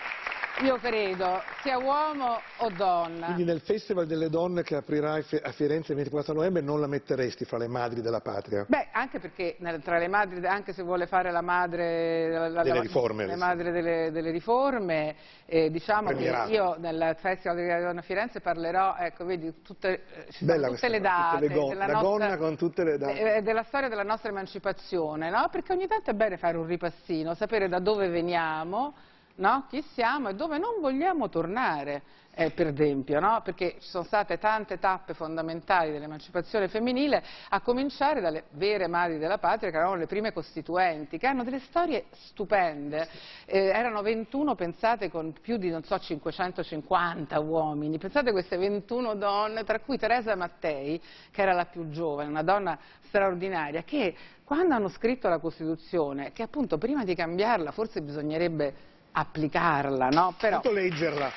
io 0.62 0.76
credo, 0.78 1.40
sia 1.62 1.76
uomo 1.78 2.40
o 2.58 2.70
donna. 2.70 3.26
Quindi 3.26 3.44
nel 3.44 3.60
Festival 3.60 4.06
delle 4.06 4.28
Donne 4.28 4.62
che 4.62 4.76
aprirai 4.76 5.24
a 5.42 5.50
Firenze 5.52 5.90
il 5.92 5.96
24 5.98 6.32
novembre 6.34 6.62
non 6.62 6.80
la 6.80 6.86
metteresti 6.86 7.44
fra 7.44 7.58
le 7.58 7.66
madri 7.66 8.00
della 8.00 8.20
patria? 8.20 8.64
Beh, 8.68 8.88
anche 8.92 9.18
perché 9.18 9.56
tra 9.82 9.98
le 9.98 10.08
madri, 10.08 10.44
anche 10.46 10.72
se 10.72 10.82
vuole 10.82 11.06
fare 11.06 11.30
la 11.32 11.40
madre 11.40 12.30
la- 12.30 12.48
la- 12.48 12.62
Delle 12.62 12.76
la- 12.76 12.80
riforme, 12.82 13.24
le 13.24 13.32
le- 13.32 13.36
madri 13.36 13.70
delle, 13.72 14.10
delle 14.12 14.30
riforme, 14.30 15.16
eh, 15.46 15.70
diciamo 15.70 16.08
che 16.08 16.14
Premierato. 16.14 16.50
io 16.52 16.76
nel 16.78 17.16
Festival 17.18 17.56
della 17.56 17.80
Donna 17.80 18.00
a 18.00 18.02
Firenze 18.04 18.40
parlerò, 18.40 18.94
ecco, 18.98 19.24
vedi, 19.24 19.62
tutte, 19.62 20.04
eh, 20.14 20.26
Bella 20.40 20.68
tutte 20.68 20.88
le 20.88 21.00
date 21.00 21.48
tutte 21.48 21.74
le 21.74 21.74
la 21.74 21.86
nostra- 22.00 22.36
con 22.36 22.56
tutte 22.56 22.84
le 22.84 22.98
date. 22.98 23.36
eh, 23.36 23.42
della 23.42 23.64
storia 23.64 23.88
della 23.88 24.02
nostra 24.04 24.28
emancipazione, 24.30 25.28
no? 25.30 25.48
Perché 25.50 25.72
ogni 25.72 25.88
tanto 25.88 26.10
è 26.10 26.14
bene 26.14 26.36
fare 26.36 26.56
un 26.56 26.66
ripassino, 26.66 27.34
sapere 27.34 27.68
da 27.68 27.80
dove 27.80 28.08
veniamo, 28.08 28.94
no? 29.36 29.66
Chi 29.68 29.82
siamo 29.94 30.28
e 30.28 30.34
dove 30.34 30.58
non 30.58 30.80
vogliamo 30.80 31.28
tornare. 31.28 32.02
eh, 32.34 32.50
per 32.50 32.68
esempio, 32.68 33.20
no? 33.20 33.42
perché 33.44 33.76
ci 33.80 33.88
sono 33.90 34.04
state 34.04 34.38
tante 34.38 34.78
tappe 34.78 35.12
fondamentali 35.12 35.92
dell'emancipazione 35.92 36.68
femminile, 36.68 37.22
a 37.50 37.60
cominciare 37.60 38.22
dalle 38.22 38.44
vere 38.52 38.86
madri 38.86 39.18
della 39.18 39.36
patria, 39.36 39.70
che 39.70 39.76
erano 39.76 39.96
le 39.96 40.06
prime 40.06 40.32
costituenti, 40.32 41.18
che 41.18 41.26
hanno 41.26 41.44
delle 41.44 41.60
storie 41.60 42.06
stupende. 42.28 43.06
Eh, 43.44 43.66
erano 43.66 44.00
21, 44.00 44.54
pensate, 44.54 45.10
con 45.10 45.34
più 45.42 45.58
di, 45.58 45.68
non 45.68 45.84
so, 45.84 45.98
550 45.98 47.38
uomini. 47.38 47.98
Pensate 47.98 48.30
a 48.30 48.32
queste 48.32 48.56
21 48.56 49.14
donne, 49.14 49.64
tra 49.64 49.78
cui 49.80 49.98
Teresa 49.98 50.34
Mattei, 50.34 51.00
che 51.30 51.42
era 51.42 51.52
la 51.52 51.66
più 51.66 51.90
giovane, 51.90 52.30
una 52.30 52.42
donna 52.42 52.78
straordinaria, 53.08 53.82
che 53.82 54.14
quando 54.42 54.74
hanno 54.74 54.88
scritto 54.88 55.28
la 55.28 55.38
Costituzione, 55.38 56.32
che 56.32 56.42
appunto 56.42 56.78
prima 56.78 57.04
di 57.04 57.14
cambiarla 57.14 57.72
forse 57.72 58.00
bisognerebbe 58.00 58.91
applicarla, 59.12 60.08
no? 60.08 60.34
Però... 60.38 60.60
Tanto 60.60 60.72
leggerla, 60.72 61.30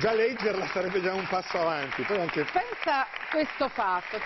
già 0.00 0.12
leggerla 0.12 0.66
sarebbe 0.68 1.00
già 1.00 1.14
un 1.14 1.26
passo 1.28 1.60
avanti, 1.60 2.02
poi 2.02 2.20
anche 2.20 2.44
Pensa 2.44 3.06
questo 3.30 3.68
fatto, 3.68 4.18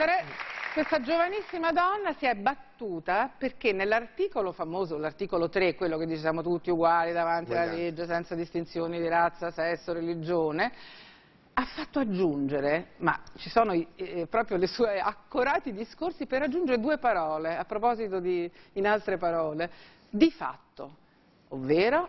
questa 0.73 1.01
giovanissima 1.01 1.71
donna 1.71 2.15
si 2.15 2.25
è 2.25 2.35
battuta 2.35 3.31
perché 3.37 3.73
nell'articolo 3.73 4.53
famoso, 4.53 4.97
l'articolo 4.97 5.49
3, 5.49 5.75
quello 5.75 5.99
che 5.99 6.07
dice 6.07 6.21
siamo 6.21 6.43
tutti 6.43 6.71
uguali 6.71 7.13
davanti 7.13 7.53
alla 7.53 7.73
legge, 7.73 8.07
senza 8.07 8.35
distinzioni 8.35 8.99
di 8.99 9.09
razza, 9.09 9.51
sesso, 9.51 9.93
religione, 9.93 10.73
ha 11.55 11.65
fatto 11.67 11.99
aggiungere, 11.99 12.93
ma 12.99 13.21
ci 13.37 13.51
sono 13.51 13.73
eh, 13.73 14.27
proprio 14.31 14.57
i 14.57 14.67
suoi 14.67 14.99
accorati 14.99 15.73
discorsi 15.75 16.25
per 16.25 16.41
aggiungere 16.41 16.81
due 16.81 16.97
parole, 16.97 17.57
a 17.57 17.65
proposito 17.67 18.21
di, 18.21 18.51
in 18.75 18.87
altre 18.87 19.19
parole, 19.19 19.71
di 20.09 20.31
fatto, 20.31 20.97
ovvero 21.49 22.09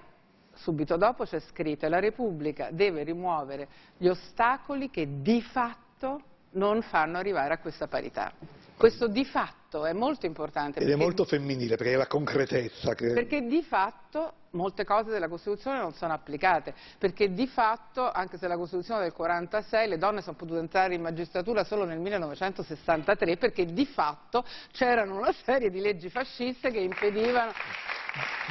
subito 0.55 0.97
dopo 0.97 1.25
c'è 1.25 1.39
scritto 1.39 1.87
la 1.87 1.99
Repubblica 1.99 2.69
deve 2.71 3.03
rimuovere 3.03 3.67
gli 3.97 4.07
ostacoli 4.07 4.89
che 4.89 5.21
di 5.21 5.41
fatto 5.41 6.21
non 6.51 6.81
fanno 6.81 7.17
arrivare 7.17 7.53
a 7.53 7.57
questa 7.57 7.87
parità. 7.87 8.31
Questo 8.77 9.07
di 9.07 9.23
fatto 9.23 9.85
è 9.85 9.93
molto 9.93 10.25
importante 10.25 10.79
ed 10.79 10.85
è 10.85 10.89
perché- 10.89 11.03
molto 11.03 11.25
femminile 11.25 11.75
perché 11.77 11.93
è 11.93 11.95
la 11.95 12.07
concretezza 12.07 12.93
che 12.95 13.13
perché 13.13 13.45
di 13.45 13.61
fatto 13.63 14.33
molte 14.51 14.83
cose 14.83 15.09
della 15.09 15.27
Costituzione 15.27 15.79
non 15.79 15.93
sono 15.93 16.13
applicate, 16.13 16.73
perché 16.97 17.33
di 17.33 17.47
fatto, 17.47 18.11
anche 18.11 18.37
se 18.37 18.47
la 18.47 18.55
Costituzione 18.55 18.99
è 18.99 19.03
del 19.03 19.13
46, 19.13 19.87
le 19.87 19.97
donne 19.97 20.21
sono 20.21 20.35
potute 20.35 20.59
entrare 20.59 20.93
in 20.93 21.01
magistratura 21.01 21.63
solo 21.63 21.85
nel 21.85 21.99
1963, 21.99 23.37
perché 23.37 23.65
di 23.65 23.85
fatto 23.85 24.45
c'erano 24.71 25.17
una 25.17 25.33
serie 25.43 25.69
di 25.71 25.79
leggi 25.79 26.09
fasciste 26.09 26.69
che 26.69 26.79
impedivano 26.79 27.51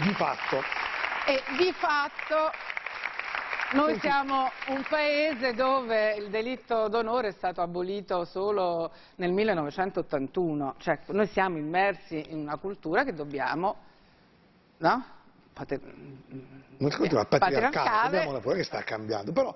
di 0.03 0.12
fatto 0.15 0.92
e 1.27 1.41
di 1.57 1.73
fatto 1.73 2.51
noi 3.75 3.99
siamo 4.01 4.51
un 4.69 4.85
paese 4.89 5.55
dove 5.55 6.15
il 6.15 6.29
delitto 6.29 6.89
d'onore 6.89 7.29
è 7.29 7.33
stato 7.33 7.61
abolito 7.61 8.25
solo 8.25 8.93
nel 9.17 9.33
1981, 9.33 10.75
cioè 10.79 10.99
noi 11.09 11.27
siamo 11.29 11.57
immersi 11.59 12.23
in 12.31 12.41
una 12.41 12.57
cultura 12.57 13.05
che 13.05 13.15
dobbiamo, 13.15 13.77
no? 14.79 15.05
Pater- 15.53 15.81
si 15.81 16.97
continua 16.97 17.25
patriarcale, 17.25 17.71
patriarcale. 17.71 18.11
vediamola 18.11 18.41
pure 18.41 18.57
che 18.57 18.65
sta 18.65 18.83
cambiando, 18.83 19.33
però 19.33 19.55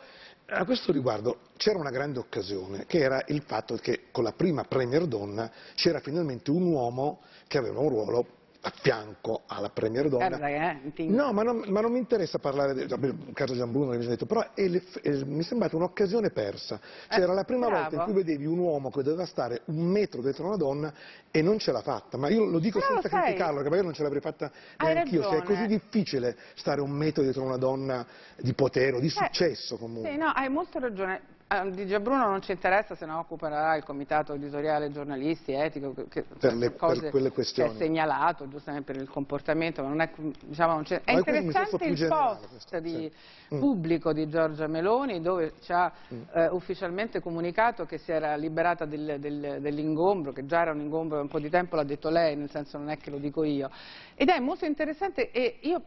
a 0.49 0.65
questo 0.65 0.93
riguardo 0.93 1.41
c'era 1.57 1.79
una 1.79 1.91
grande 1.91 2.19
occasione 2.19 2.87
che 2.87 2.99
era 2.99 3.23
il 3.27 3.43
fatto 3.43 3.75
che 3.77 4.05
con 4.13 4.23
la 4.23 4.33
prima 4.33 4.63
premier 4.65 5.07
donna 5.07 5.51
c'era 5.75 6.01
finalmente 6.01 6.51
un 6.51 6.63
uomo 6.63 7.21
che 7.49 7.59
aveva 7.59 7.81
un 7.81 7.89
ruolo 7.89 8.27
a 8.67 8.73
fianco 8.75 9.43
alla 9.47 9.69
premier 9.71 10.09
donna. 10.09 10.39
Che, 10.39 10.71
eh, 10.71 10.93
ti- 10.93 11.07
No, 11.09 11.33
ma 11.33 11.45
non, 11.45 11.63
ma 11.69 11.81
non 11.81 11.93
mi 11.93 11.99
interessa 11.99 12.41
parlare 12.41 12.75
del 12.75 12.89
caso 13.33 13.55
Gianbruno 13.55 13.93
che 13.93 13.99
mi 13.99 14.07
detto, 14.07 14.27
però 14.27 14.41
è 14.55 14.65
è- 15.03 15.23
mi 15.25 15.39
è 15.39 15.43
sembrata 15.43 15.77
un'occasione 15.77 16.31
persa. 16.31 16.81
Cioè, 17.09 17.21
Eh, 17.21 17.23
era 17.23 17.33
la 17.33 17.45
prima 17.45 17.67
bravo. 17.67 17.83
volta 17.83 17.97
in 17.97 18.03
cui 18.03 18.13
vedevi 18.13 18.45
un 18.45 18.59
uomo 18.59 18.91
che 18.91 19.05
doveva 19.05 19.25
stare 19.25 19.63
un 19.67 19.87
metro 19.87 20.21
dietro 20.21 20.47
una 20.47 20.57
donna 20.57 20.93
e 21.31 21.43
non 21.43 21.59
ce 21.61 21.71
l'ha 21.71 21.81
fatta. 21.83 22.17
Ma 22.17 22.29
io 22.29 22.45
lo 22.45 22.59
dico 22.59 22.81
Però 22.81 22.95
senza 22.95 23.09
sai- 23.09 23.23
criticarlo, 23.23 23.55
perché 23.55 23.69
magari 23.69 23.87
non 23.87 23.95
ce 23.95 24.03
l'avrei 24.03 24.21
fatta 24.21 24.51
Hai 24.79 24.95
neanch'io. 24.95 25.23
Se 25.23 25.29
è 25.29 25.39
ragione. 25.39 25.45
così 25.55 25.67
difficile 25.69 26.37
stare 26.57 26.81
un 26.81 26.91
metro 26.91 27.23
dietro 27.23 27.45
una 27.45 27.59
donna 27.59 28.05
di 28.37 28.53
potere 28.53 28.97
o 28.97 29.01
di 29.01 29.07
Eh, 29.07 29.11
successo 29.11 29.77
comunque. 29.77 30.11
Sì, 30.11 30.17
no, 30.17 30.27
hai 30.35 30.49
molto 30.49 30.81
ragione. 30.81 31.35
Di 31.71 31.87
Giabruno 31.87 32.27
non 32.27 32.43
ci 32.43 32.51
interessa, 32.51 32.97
se 32.97 33.07
ne 33.07 33.13
occuperà 33.13 33.77
il 33.77 33.85
comitato 33.85 34.33
editoriale 34.33 34.91
giornalisti, 34.91 35.53
etico, 35.53 35.95
che, 36.09 36.25
per, 36.25 36.55
le, 36.55 36.73
per 36.73 37.11
quelle 37.11 37.31
questioni. 37.31 37.71
Che 37.71 37.77
è 37.77 37.79
segnalato 37.79 38.49
giustamente 38.49 38.93
per 38.93 39.01
il 39.01 39.09
comportamento, 39.09 39.81
ma 39.81 39.89
non 39.89 40.01
è, 40.01 40.11
diciamo, 40.45 40.73
non 40.73 40.85
è 41.05 41.13
interessante 41.13 41.85
il 41.85 41.95
generale, 41.95 42.39
post 42.51 42.79
di, 42.79 42.91
sì. 42.91 43.55
Mm. 43.55 43.61
pubblico 43.61 44.13
di 44.13 44.29
Giorgia 44.29 44.67
Meloni 44.67 45.21
dove 45.21 45.53
ci 45.63 45.73
ha 45.73 45.93
mm. 46.13 46.23
eh, 46.33 46.49
ufficialmente 46.49 47.21
comunicato 47.21 47.87
che 47.87 47.99
si 47.99 48.11
era 48.11 48.35
liberata 48.35 48.85
del, 48.85 49.21
del, 49.21 49.59
dell'ingombro, 49.61 50.33
che 50.33 50.47
già 50.47 50.63
era 50.63 50.73
un 50.73 50.81
ingombro 50.81 51.19
da 51.19 51.23
un 51.23 51.29
po' 51.29 51.39
di 51.39 51.49
tempo, 51.49 51.77
l'ha 51.77 51.85
detto 51.85 52.11
lei, 52.11 52.35
nel 52.35 52.51
senso 52.51 52.77
non 52.77 52.91
è 52.91 52.97
che 52.97 53.11
lo 53.11 53.19
dico 53.19 53.45
io. 53.45 53.71
Ed 54.17 54.31
è 54.31 54.41
molto 54.41 54.65
interessante 54.65 55.31
e 55.31 55.59
io 55.61 55.83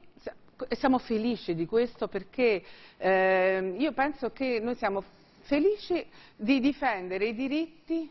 siamo 0.72 1.00
felici 1.00 1.54
di 1.54 1.66
questo 1.66 2.08
perché 2.08 2.64
eh, 2.98 3.76
io 3.78 3.92
penso 3.92 4.32
che 4.32 4.60
noi 4.62 4.76
siamo 4.76 5.04
felici 5.50 6.06
di 6.36 6.60
difendere 6.60 7.26
i 7.26 7.34
diritti 7.34 8.08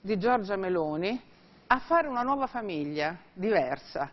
di 0.00 0.18
Giorgia 0.18 0.56
Meloni 0.56 1.20
a 1.66 1.78
fare 1.80 2.08
una 2.08 2.22
nuova 2.22 2.46
famiglia 2.46 3.14
diversa. 3.34 4.10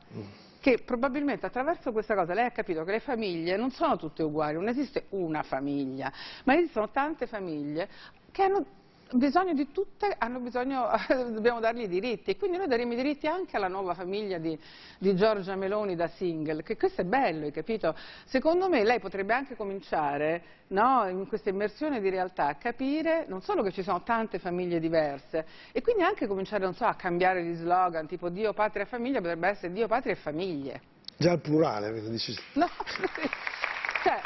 Che 0.60 0.80
probabilmente 0.86 1.46
attraverso 1.46 1.94
questa 1.94 2.16
cosa 2.16 2.34
lei 2.34 2.46
ha 2.46 2.52
capito 2.52 2.84
che 2.84 2.92
le 2.92 3.00
famiglie 3.00 3.56
non 3.56 3.72
sono 3.72 3.96
tutte 3.96 4.24
uguali, 4.24 4.56
non 4.56 4.68
esiste 4.68 5.06
una 5.12 5.42
famiglia, 5.44 6.12
ma 6.44 6.56
esistono 6.56 6.90
tante 6.90 7.28
famiglie 7.28 7.88
che 8.32 8.44
hanno 8.44 8.66
bisogno 9.14 9.54
di 9.54 9.72
tutte, 9.72 10.16
hanno 10.18 10.40
bisogno, 10.40 10.88
dobbiamo 11.08 11.60
dargli 11.60 11.84
i 11.84 11.88
diritti 11.88 12.32
e 12.32 12.38
quindi 12.38 12.58
noi 12.58 12.68
daremo 12.68 12.94
i 12.94 12.96
diritti 12.96 13.28
anche 13.28 13.56
alla 13.56 13.68
nuova 13.68 13.94
famiglia 13.94 14.38
di, 14.38 14.58
di, 14.98 15.16
Giorgia 15.16 15.56
Meloni 15.56 15.96
da 15.96 16.08
single, 16.08 16.64
che 16.64 16.76
questo 16.78 17.02
è 17.02 17.04
bello, 17.04 17.46
hai 17.46 17.52
capito? 17.52 17.96
Secondo 18.26 18.68
me 18.70 18.84
lei 18.84 19.00
potrebbe 19.00 19.34
anche 19.34 19.56
cominciare, 19.56 20.44
no, 20.68 21.08
in 21.08 21.28
questa 21.28 21.50
immersione 21.50 22.02
di 22.02 22.10
realtà, 22.10 22.48
a 22.48 22.56
capire 22.56 23.26
non 23.28 23.42
solo 23.42 23.62
che 23.62 23.72
ci 23.72 23.84
sono 23.84 24.02
tante 24.04 24.40
famiglie 24.40 24.80
diverse 24.80 25.46
e 25.72 25.82
quindi 25.82 26.04
anche 26.04 26.28
cominciare, 26.28 26.64
non 26.64 26.74
so, 26.74 26.86
a 26.86 26.96
cambiare 26.96 27.44
gli 27.44 27.56
slogan, 27.56 28.08
tipo 28.08 28.30
Dio, 28.30 28.54
patria 28.54 28.86
famiglia, 28.86 29.20
potrebbe 29.20 29.48
essere 29.48 29.72
Dio, 29.72 29.88
patria 29.88 30.14
e 30.14 30.18
famiglie. 30.18 30.82
Già 31.16 31.34
il 31.34 31.40
plurale, 31.40 32.10
dici. 32.10 32.36
No, 32.54 32.68
cioè, 34.04 34.20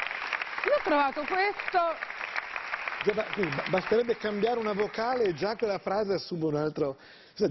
io 0.64 0.74
ho 0.74 0.82
trovato 0.82 1.20
questo 1.20 2.17
basterebbe 3.70 4.16
cambiare 4.16 4.58
una 4.58 4.72
vocale 4.72 5.24
e 5.24 5.34
già 5.34 5.56
quella 5.56 5.78
frase 5.78 6.14
assume 6.14 6.44
un 6.46 6.56
altro... 6.56 6.96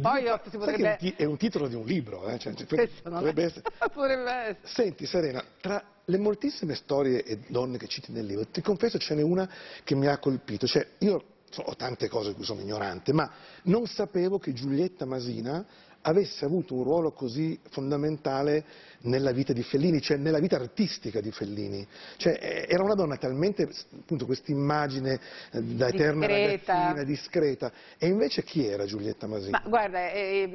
Poi 0.02 0.24
io, 0.24 0.40
si 0.50 0.58
potrebbe... 0.58 0.98
è 1.16 1.24
un 1.24 1.38
titolo 1.38 1.70
di 1.70 1.76
un 1.76 1.86
libro, 1.86 2.28
eh? 2.28 2.38
cioè, 2.38 2.54
potrebbe, 2.54 3.44
essere... 3.44 3.62
potrebbe 3.94 4.32
essere. 4.32 4.60
Senti 4.64 5.06
Serena, 5.06 5.42
tra 5.62 5.82
le 6.04 6.18
moltissime 6.18 6.76
storie 6.76 7.24
e 7.24 7.40
donne 7.48 7.78
che 7.78 7.88
citi 7.88 8.12
nel 8.12 8.26
libro, 8.26 8.48
ti 8.48 8.62
confesso 8.62 8.98
ce 8.98 9.16
n'è 9.16 9.22
una 9.22 9.50
che 9.86 9.96
mi 9.96 10.08
ha 10.08 10.18
colpito, 10.18 10.68
cioè 10.68 10.86
io 11.00 11.24
ho 11.56 11.76
tante 11.76 12.10
cose 12.10 12.30
di 12.30 12.36
cui 12.36 12.44
sono 12.44 12.60
ignorante, 12.60 13.14
ma 13.14 13.32
non 13.64 13.88
sapevo 13.88 14.40
che 14.40 14.52
Giulietta 14.52 15.06
Masina 15.06 15.66
avesse 16.02 16.46
avuto 16.46 16.76
un 16.76 16.84
ruolo 16.84 17.12
così 17.12 17.60
fondamentale 17.70 18.64
nella 19.02 19.32
vita 19.32 19.54
di 19.54 19.64
Fellini, 19.64 20.02
cioè 20.02 20.18
nella 20.18 20.40
vita 20.40 20.56
artistica 20.56 21.22
di 21.22 21.32
Fellini. 21.32 21.86
Cioè, 22.18 22.38
eh, 22.42 22.66
era 22.68 22.84
una 22.84 22.96
donna 22.96 23.18
talmente, 23.18 23.70
appunto, 24.00 24.26
questa 24.26 24.52
immagine 24.52 25.20
eh, 25.52 25.62
da 25.62 25.88
eterna 25.88 26.26
discreta. 26.26 26.74
ragazzina, 26.74 27.04
discreta. 27.04 27.72
E 27.98 28.08
invece 28.08 28.44
chi 28.44 28.66
era 28.66 28.86
Giulietta 28.86 29.28
Masini? 29.28 29.52
Ma 29.52 29.64
guarda, 29.66 30.12
eh, 30.12 30.48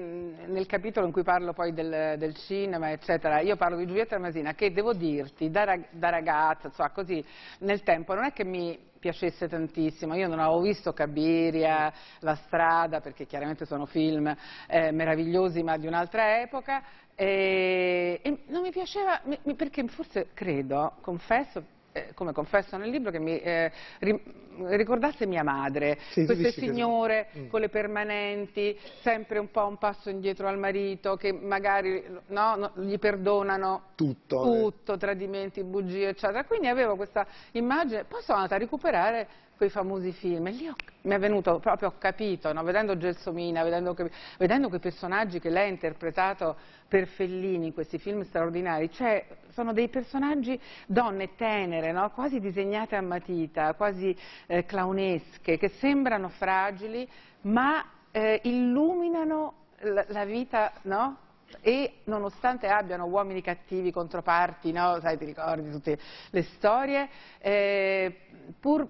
nel 0.47 0.67
capitolo 0.67 1.07
in 1.07 1.13
cui 1.13 1.23
parlo 1.23 1.53
poi 1.53 1.73
del, 1.73 2.17
del, 2.19 2.35
cinema, 2.35 2.91
eccetera, 2.91 3.41
io 3.41 3.57
parlo 3.57 3.77
di 3.77 3.87
Giulietta 3.87 4.19
Masina, 4.19 4.55
che 4.55 4.73
devo 4.73 4.93
dirti, 4.93 5.51
da, 5.51 5.79
da 5.91 6.09
ragazza, 6.11 6.69
insomma, 6.69 6.91
così, 6.91 7.25
nel 7.61 7.83
tempo, 7.83 8.15
non 8.15 8.25
è 8.25 8.33
che 8.33 8.45
mi 8.45 8.91
piacesse 9.03 9.49
tantissimo. 9.49 10.15
Io 10.15 10.29
non 10.29 10.39
avevo 10.39 10.61
visto 10.61 10.93
Cabiria, 10.93 11.93
La 12.21 12.37
strada, 12.37 13.01
perché 13.01 13.27
chiaramente 13.27 13.67
sono 13.67 13.85
film 13.85 14.33
eh, 14.69 14.93
meravigliosi 14.93 15.61
ma 15.65 15.77
di 15.77 15.89
un'altra 15.89 16.41
epoca, 16.41 16.85
e, 17.17 18.21
e, 18.23 18.39
non 18.47 18.63
mi 18.63 18.71
piaceva, 18.71 19.21
mi, 19.25 19.55
perché 19.57 19.85
forse 19.89 20.29
credo, 20.33 20.93
confesso, 21.01 21.65
eh, 21.91 22.15
come 22.15 22.33
confesso 22.33 22.77
nel 22.77 22.91
libro, 22.91 23.11
che 23.11 23.19
mi 23.19 23.41
eh, 23.41 23.73
ri, 23.99 24.23
ricordasse 24.69 25.27
mia 25.27 25.43
madre, 25.43 25.99
sì, 26.11 26.25
queste 26.25 26.53
signore 26.53 27.29
che... 27.33 27.41
mm. 27.41 27.49
con 27.49 27.61
le 27.61 27.69
permanenti, 27.69 28.79
sempre 29.01 29.39
un 29.39 29.51
po' 29.51 29.67
un 29.67 29.79
passo 29.79 30.11
indietro 30.11 30.49
al 30.49 30.59
marito, 30.59 31.17
che 31.17 31.33
magari 31.33 32.05
no, 32.29 32.57
no, 32.57 32.73
gli 32.77 32.99
perdonano 32.99 33.91
tutto, 33.95 34.43
eh. 34.43 34.61
tutto 34.61 34.95
eh. 34.95 34.99
tradimenti, 34.99 35.63
bugie, 35.63 36.09
eccetera. 36.09 36.45
Quindi 36.45 36.69
avevo 36.69 36.97
questa 36.97 37.27
immagine, 37.53 38.05
poi 38.05 38.23
sono 38.23 38.39
andata 38.39 38.57
a 38.57 38.59
recuperare 38.59 39.29
quei 39.63 39.71
famosi 39.71 40.11
film. 40.11 40.49
E 40.49 40.51
lì 40.51 40.67
ho, 40.67 40.75
mi 41.03 41.15
è 41.15 41.19
venuto 41.21 41.61
proprio, 41.61 41.89
ho 41.91 41.95
capito, 41.97 42.53
no? 42.53 42.65
vedendo 42.65 42.97
Gelsomina, 42.97 43.63
vedendo, 43.63 43.97
vedendo, 44.37 44.69
quei 44.69 44.81
personaggi 44.81 45.39
che 45.39 45.51
lei 45.51 45.69
ha 45.69 45.71
interpretato 45.71 46.57
per 46.89 47.07
Fellini 47.07 47.67
in 47.67 47.73
questi 47.73 47.99
film 47.99 48.25
straordinari, 48.25 48.91
cioè 48.91 49.25
sono 49.51 49.73
dei 49.73 49.89
personaggi, 49.89 50.61
donne 50.87 51.37
tenere, 51.37 51.93
no? 51.93 52.11
quasi 52.11 52.41
disegnate 52.41 52.97
a 52.97 53.03
matita, 53.03 53.75
quasi 53.75 54.17
eh, 54.47 54.65
clownesche, 54.65 55.57
che 55.59 55.69
sembrano 55.79 56.29
fragili, 56.29 57.09
ma 57.43 57.85
eh, 58.11 58.41
illuminano 58.43 59.55
la, 59.79 60.05
la 60.09 60.25
vita, 60.25 60.73
no? 60.83 61.19
e 61.61 61.99
nonostante 62.05 62.67
abbiano 62.67 63.05
uomini 63.05 63.43
cattivi, 63.43 63.93
controparti, 63.93 64.73
no? 64.73 64.99
Sai, 65.01 65.19
ti 65.19 65.27
ricordi 65.27 65.71
tutte 65.71 65.99
le 66.31 66.43
storie, 66.43 67.09
eh, 67.39 68.17
pur 68.59 68.89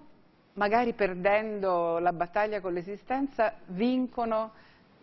magari 0.53 0.93
perdendo 0.93 1.99
la 1.99 2.13
battaglia 2.13 2.61
con 2.61 2.73
l'esistenza, 2.73 3.55
vincono 3.67 4.51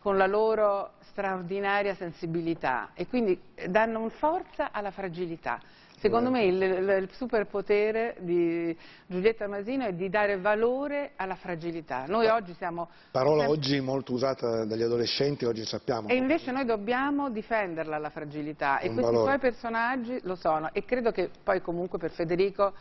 con 0.01 0.17
la 0.17 0.27
loro 0.27 0.93
straordinaria 1.11 1.95
sensibilità 1.95 2.91
e 2.95 3.07
quindi 3.07 3.39
danno 3.69 4.09
forza 4.09 4.73
alla 4.73 4.91
fragilità. 4.91 5.61
Secondo 6.01 6.31
me 6.31 6.45
il, 6.45 6.63
il, 6.63 7.09
superpotere 7.13 8.17
di 8.21 8.75
Giulietta 9.07 9.47
Masino 9.47 9.85
è 9.85 9.93
di 9.93 10.09
dare 10.09 10.39
valore 10.39 11.13
alla 11.17 11.35
fragilità. 11.35 12.07
Noi 12.07 12.25
Beh, 12.25 12.33
oggi 12.33 12.55
siamo... 12.55 12.89
Parola 13.11 13.43
sempre... 13.43 13.59
oggi 13.59 13.81
molto 13.81 14.15
usata 14.15 14.65
dagli 14.65 14.83
adolescenti, 14.83 15.45
oggi 15.45 15.63
sappiamo. 15.67 16.09
E 16.09 16.15
invece 16.15 16.53
noi 16.53 16.65
dobbiamo 16.65 17.29
difenderla 17.29 17.99
la 17.99 18.09
fragilità 18.09 18.79
e 18.79 18.87
questi 18.87 19.03
valore. 19.03 19.25
suoi 19.27 19.39
personaggi 19.39 20.19
lo 20.23 20.37
sono 20.37 20.71
e 20.73 20.87
credo 20.87 21.11
che 21.11 21.29
poi 21.45 21.61
comunque 21.61 21.99
per 21.99 22.13
Federico 22.13 22.73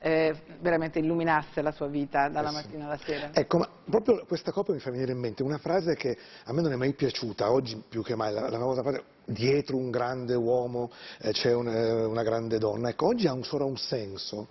eh, 0.00 0.34
veramente 0.60 0.98
illuminasse 0.98 1.60
la 1.60 1.72
sua 1.72 1.86
vita 1.86 2.28
dalla 2.28 2.48
eh 2.48 2.52
mattina 2.52 2.86
alla 2.86 2.98
sera. 2.98 3.30
Ecco, 3.32 3.58
ma 3.58 3.68
proprio 3.88 4.24
questa 4.26 4.50
coppia 4.50 4.72
mi 4.72 4.80
fa 4.80 4.90
venire 4.90 5.12
in 5.12 5.18
mente 5.18 5.42
una 5.42 5.58
frase 5.58 5.94
che 5.94 6.16
a 6.44 6.52
me 6.52 6.62
non 6.62 6.72
è 6.72 6.76
mai 6.76 6.94
piaciuta, 6.94 7.52
oggi 7.52 7.82
più 7.86 8.02
che 8.02 8.14
mai, 8.14 8.32
la, 8.32 8.48
la 8.48 8.58
nuova 8.58 8.82
frase, 8.82 9.04
dietro 9.26 9.76
un 9.76 9.90
grande 9.90 10.34
uomo 10.34 10.90
eh, 11.20 11.32
c'è 11.32 11.54
un, 11.54 11.68
eh, 11.68 12.04
una 12.04 12.22
grande 12.22 12.58
donna, 12.58 12.88
ecco, 12.88 13.06
oggi 13.06 13.26
ha 13.26 13.32
un, 13.32 13.44
solo 13.44 13.66
un 13.66 13.76
senso. 13.76 14.48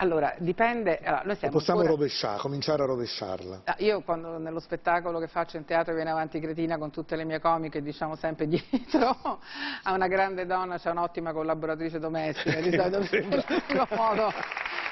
Allora, 0.00 0.34
dipende... 0.38 0.98
Allora, 1.00 1.36
possiamo 1.50 1.80
ancora... 1.80 1.88
rovesciare, 1.88 2.38
cominciare 2.38 2.82
a 2.82 2.86
rovesciarla. 2.86 3.60
Ah, 3.64 3.74
io 3.80 4.00
quando 4.00 4.38
nello 4.38 4.58
spettacolo 4.58 5.18
che 5.18 5.28
faccio 5.28 5.58
in 5.58 5.66
teatro 5.66 5.92
viene 5.92 6.10
avanti 6.10 6.40
Cretina 6.40 6.78
con 6.78 6.90
tutte 6.90 7.16
le 7.16 7.24
mie 7.24 7.38
comiche, 7.38 7.82
diciamo 7.82 8.16
sempre 8.16 8.46
dietro 8.48 9.40
a 9.82 9.92
una 9.92 10.08
grande 10.08 10.46
donna, 10.46 10.78
c'è 10.78 10.90
un'ottima 10.90 11.32
collaboratrice 11.32 11.98
domestica, 11.98 12.60
di 12.60 12.74
solito 12.74 12.98
l'unico 13.68 13.94
modo 13.94 14.32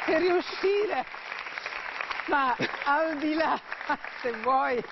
per 0.05 0.21
riuscire. 0.21 1.05
Ma 2.27 2.55
al 2.85 3.17
di 3.17 3.33
là, 3.33 3.59
se 4.21 4.33
vuoi, 4.43 4.85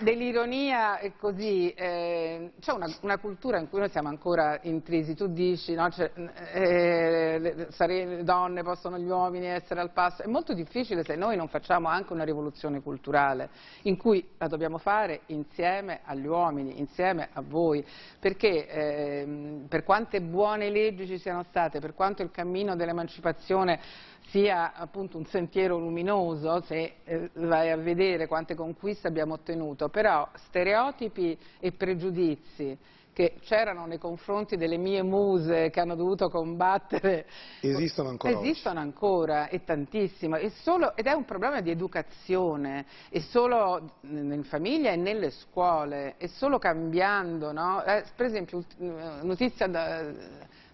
dell'ironia 0.00 0.98
è 0.98 1.12
così, 1.16 1.70
eh, 1.70 2.52
c'è 2.60 2.72
una, 2.72 2.86
una, 3.02 3.18
cultura 3.18 3.58
in 3.58 3.68
cui 3.68 3.78
noi 3.78 3.88
siamo 3.90 4.08
ancora 4.08 4.58
intrisi, 4.62 5.14
tu 5.14 5.28
dici 5.28 5.74
no, 5.74 5.90
cioè, 5.90 6.10
eh, 6.52 7.38
le, 7.38 7.68
le, 7.76 8.24
donne 8.24 8.62
possono 8.62 8.98
gli 8.98 9.08
uomini 9.08 9.46
essere 9.46 9.80
al 9.80 9.92
passo, 9.92 10.22
è 10.22 10.26
molto 10.26 10.54
difficile 10.54 11.04
se 11.04 11.16
noi 11.16 11.36
non 11.36 11.48
facciamo 11.48 11.88
anche 11.88 12.12
una 12.12 12.24
rivoluzione 12.24 12.82
culturale 12.82 13.50
in 13.82 13.96
cui 13.96 14.26
la 14.38 14.48
dobbiamo 14.48 14.78
fare 14.78 15.22
insieme 15.26 16.00
agli 16.04 16.26
uomini, 16.26 16.78
insieme 16.78 17.28
a 17.32 17.42
voi, 17.42 17.84
perché 18.18 18.68
eh, 18.68 19.64
per 19.68 19.84
quante 19.84 20.20
buone 20.20 20.70
leggi 20.70 21.06
ci 21.06 21.18
siano 21.18 21.42
state, 21.44 21.80
per 21.80 21.94
quanto 21.94 22.22
il 22.22 22.30
cammino 22.30 22.76
dell'emancipazione 22.76 23.80
sia 24.30 24.74
appunto 24.74 25.16
un 25.16 25.24
sentiero 25.24 25.78
luminoso 25.78 26.60
se 26.62 26.96
eh, 27.04 27.30
vai 27.34 27.70
a 27.70 27.76
vedere 27.76 28.26
quante 28.26 28.54
conquiste 28.54 29.08
abbiamo 29.08 29.34
ottenuto, 29.34 29.87
però 29.88 30.28
stereotipi 30.34 31.38
e 31.60 31.72
pregiudizi 31.72 32.78
che 33.18 33.34
c'erano 33.40 33.84
nei 33.86 33.98
confronti 33.98 34.56
delle 34.56 34.76
mie 34.76 35.02
muse 35.02 35.70
che 35.70 35.80
hanno 35.80 35.96
dovuto 35.96 36.28
combattere 36.28 37.26
esistono 37.60 38.10
ancora 38.10 38.38
esistono 38.38 38.78
ancora 38.78 39.48
e 39.48 39.64
tantissimo 39.64 40.36
e 40.36 40.50
solo, 40.50 40.94
ed 40.94 41.06
è 41.06 41.12
un 41.14 41.24
problema 41.24 41.60
di 41.60 41.70
educazione 41.70 42.86
e 43.10 43.20
solo 43.20 43.94
in 44.02 44.44
famiglia 44.44 44.92
e 44.92 44.96
nelle 44.96 45.30
scuole 45.30 46.14
e 46.16 46.28
solo 46.28 46.58
cambiando 46.58 47.50
no? 47.50 47.82
eh, 47.82 48.04
per 48.14 48.26
esempio 48.26 48.62
notizia 49.22 49.66
da, 49.66 50.04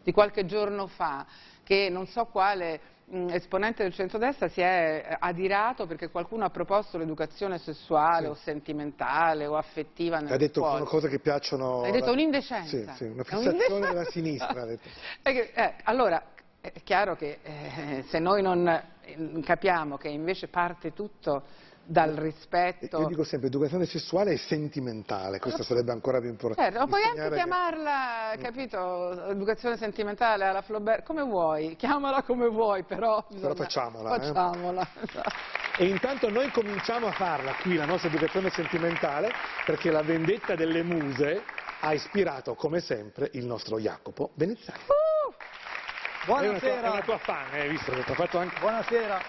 di 0.03 0.12
qualche 0.12 0.44
giorno 0.44 0.87
fa 0.87 1.24
che 1.62 1.88
non 1.88 2.07
so 2.07 2.27
quale 2.27 2.92
esponente 3.29 3.83
del 3.83 3.93
centrodestra 3.93 4.49
si 4.49 4.61
è 4.61 5.05
eh, 5.07 5.17
adirato 5.21 5.87
perché 5.87 6.09
qualcuno 6.11 6.45
ha 6.45 6.51
proposto 6.51 6.97
l'educazione 6.99 7.59
sessuale 7.59 8.25
Sì. 8.27 8.31
o 8.31 8.35
sentimentale 8.35 9.47
o 9.47 9.57
affettiva 9.57 10.19
nelle 10.19 10.35
Ha 10.35 10.37
detto 10.38 10.62
sono 10.62 10.85
cose 10.85 11.09
che 11.09 11.19
piacciono... 11.19 11.83
Hai 11.83 11.90
detto 11.93 12.05
alla- 12.05 12.12
un'indecenza. 12.14 12.93
Sì, 12.95 12.97
sì, 12.97 13.05
una 13.05 13.25
fissazione 13.25 13.87
della 13.87 14.05
sinistra. 14.05 14.62
ha 14.62 14.64
detto. 14.64 14.88
Perché, 15.23 15.53
eh, 15.53 15.75
allora, 15.85 16.23
è 16.61 16.73
chiaro 16.83 17.14
che 17.14 17.38
eh, 17.43 18.05
se 18.09 18.19
noi 18.19 18.40
non 18.40 18.67
eh, 18.67 19.40
capiamo 19.43 19.97
che 19.99 20.09
invece 20.09 20.49
parte 20.49 20.93
tutto 20.95 21.43
dal 21.87 22.12
rispetto... 22.12 23.01
Io 23.01 23.07
dico 23.07 23.25
sempre, 23.25 23.49
educazione 23.49 23.87
sessuale 23.87 24.33
e 24.33 24.37
sentimentale, 24.38 25.38
questo 25.38 25.62
sarebbe 25.62 25.92
ancora 25.92 26.20
più 26.20 26.29
importante. 26.29 26.73
Certo, 26.73 26.87
puoi 26.87 27.03
anche 27.03 27.16
Insegnare 27.16 27.37
che- 27.37 27.42
chiamarla, 27.42 28.35
capito, 28.40 29.29
educazione 29.31 29.77
sentimentale 29.77 30.44
alla 30.44 30.62
Flaubert, 30.62 31.05
come 31.05 31.23
vuoi, 31.23 31.77
chiamala 31.77 32.23
come 32.23 32.49
vuoi, 32.49 32.83
però 32.85 33.25
bisogna... 33.29 33.55
facciamola, 33.55 34.14
eh. 34.14 34.18
Facciamola, 34.18 34.88
esatto. 35.01 35.31
E 35.77 35.87
intanto 35.87 36.31
noi 36.31 36.51
cominciamo 36.51 37.09
a 37.09 37.12
farla 37.12 37.55
qui, 37.55 37.75
la 37.75 37.85
nostra 37.85 38.09
educazione 38.09 38.51
sentimentale, 38.51 39.31
perché 39.64 39.90
la 39.90 40.03
vendetta 40.03 40.55
delle 40.55 40.83
muse 40.83 41.42
ha 41.81 41.92
ispirato, 41.92 42.55
come 42.55 42.81
sempre, 42.81 43.29
il 43.33 43.44
nostro 43.44 43.79
Jacopo 43.79 44.31
Veneziano. 44.35 44.79
È 44.79 46.31
una 46.31 46.38
tua, 46.38 46.40
è 46.40 46.47
Buonasera. 46.47 46.90
una 46.90 47.03
tua 47.03 47.18
fan, 47.18 47.53
hai 47.53 47.68
visto 47.68 47.92
che 47.92 48.05
ti 48.05 48.12
ha 48.12 48.14
fatto 48.14 48.38
anche... 48.38 48.59
Buonasera. 48.61 49.20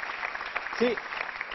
Sì, 0.77 0.95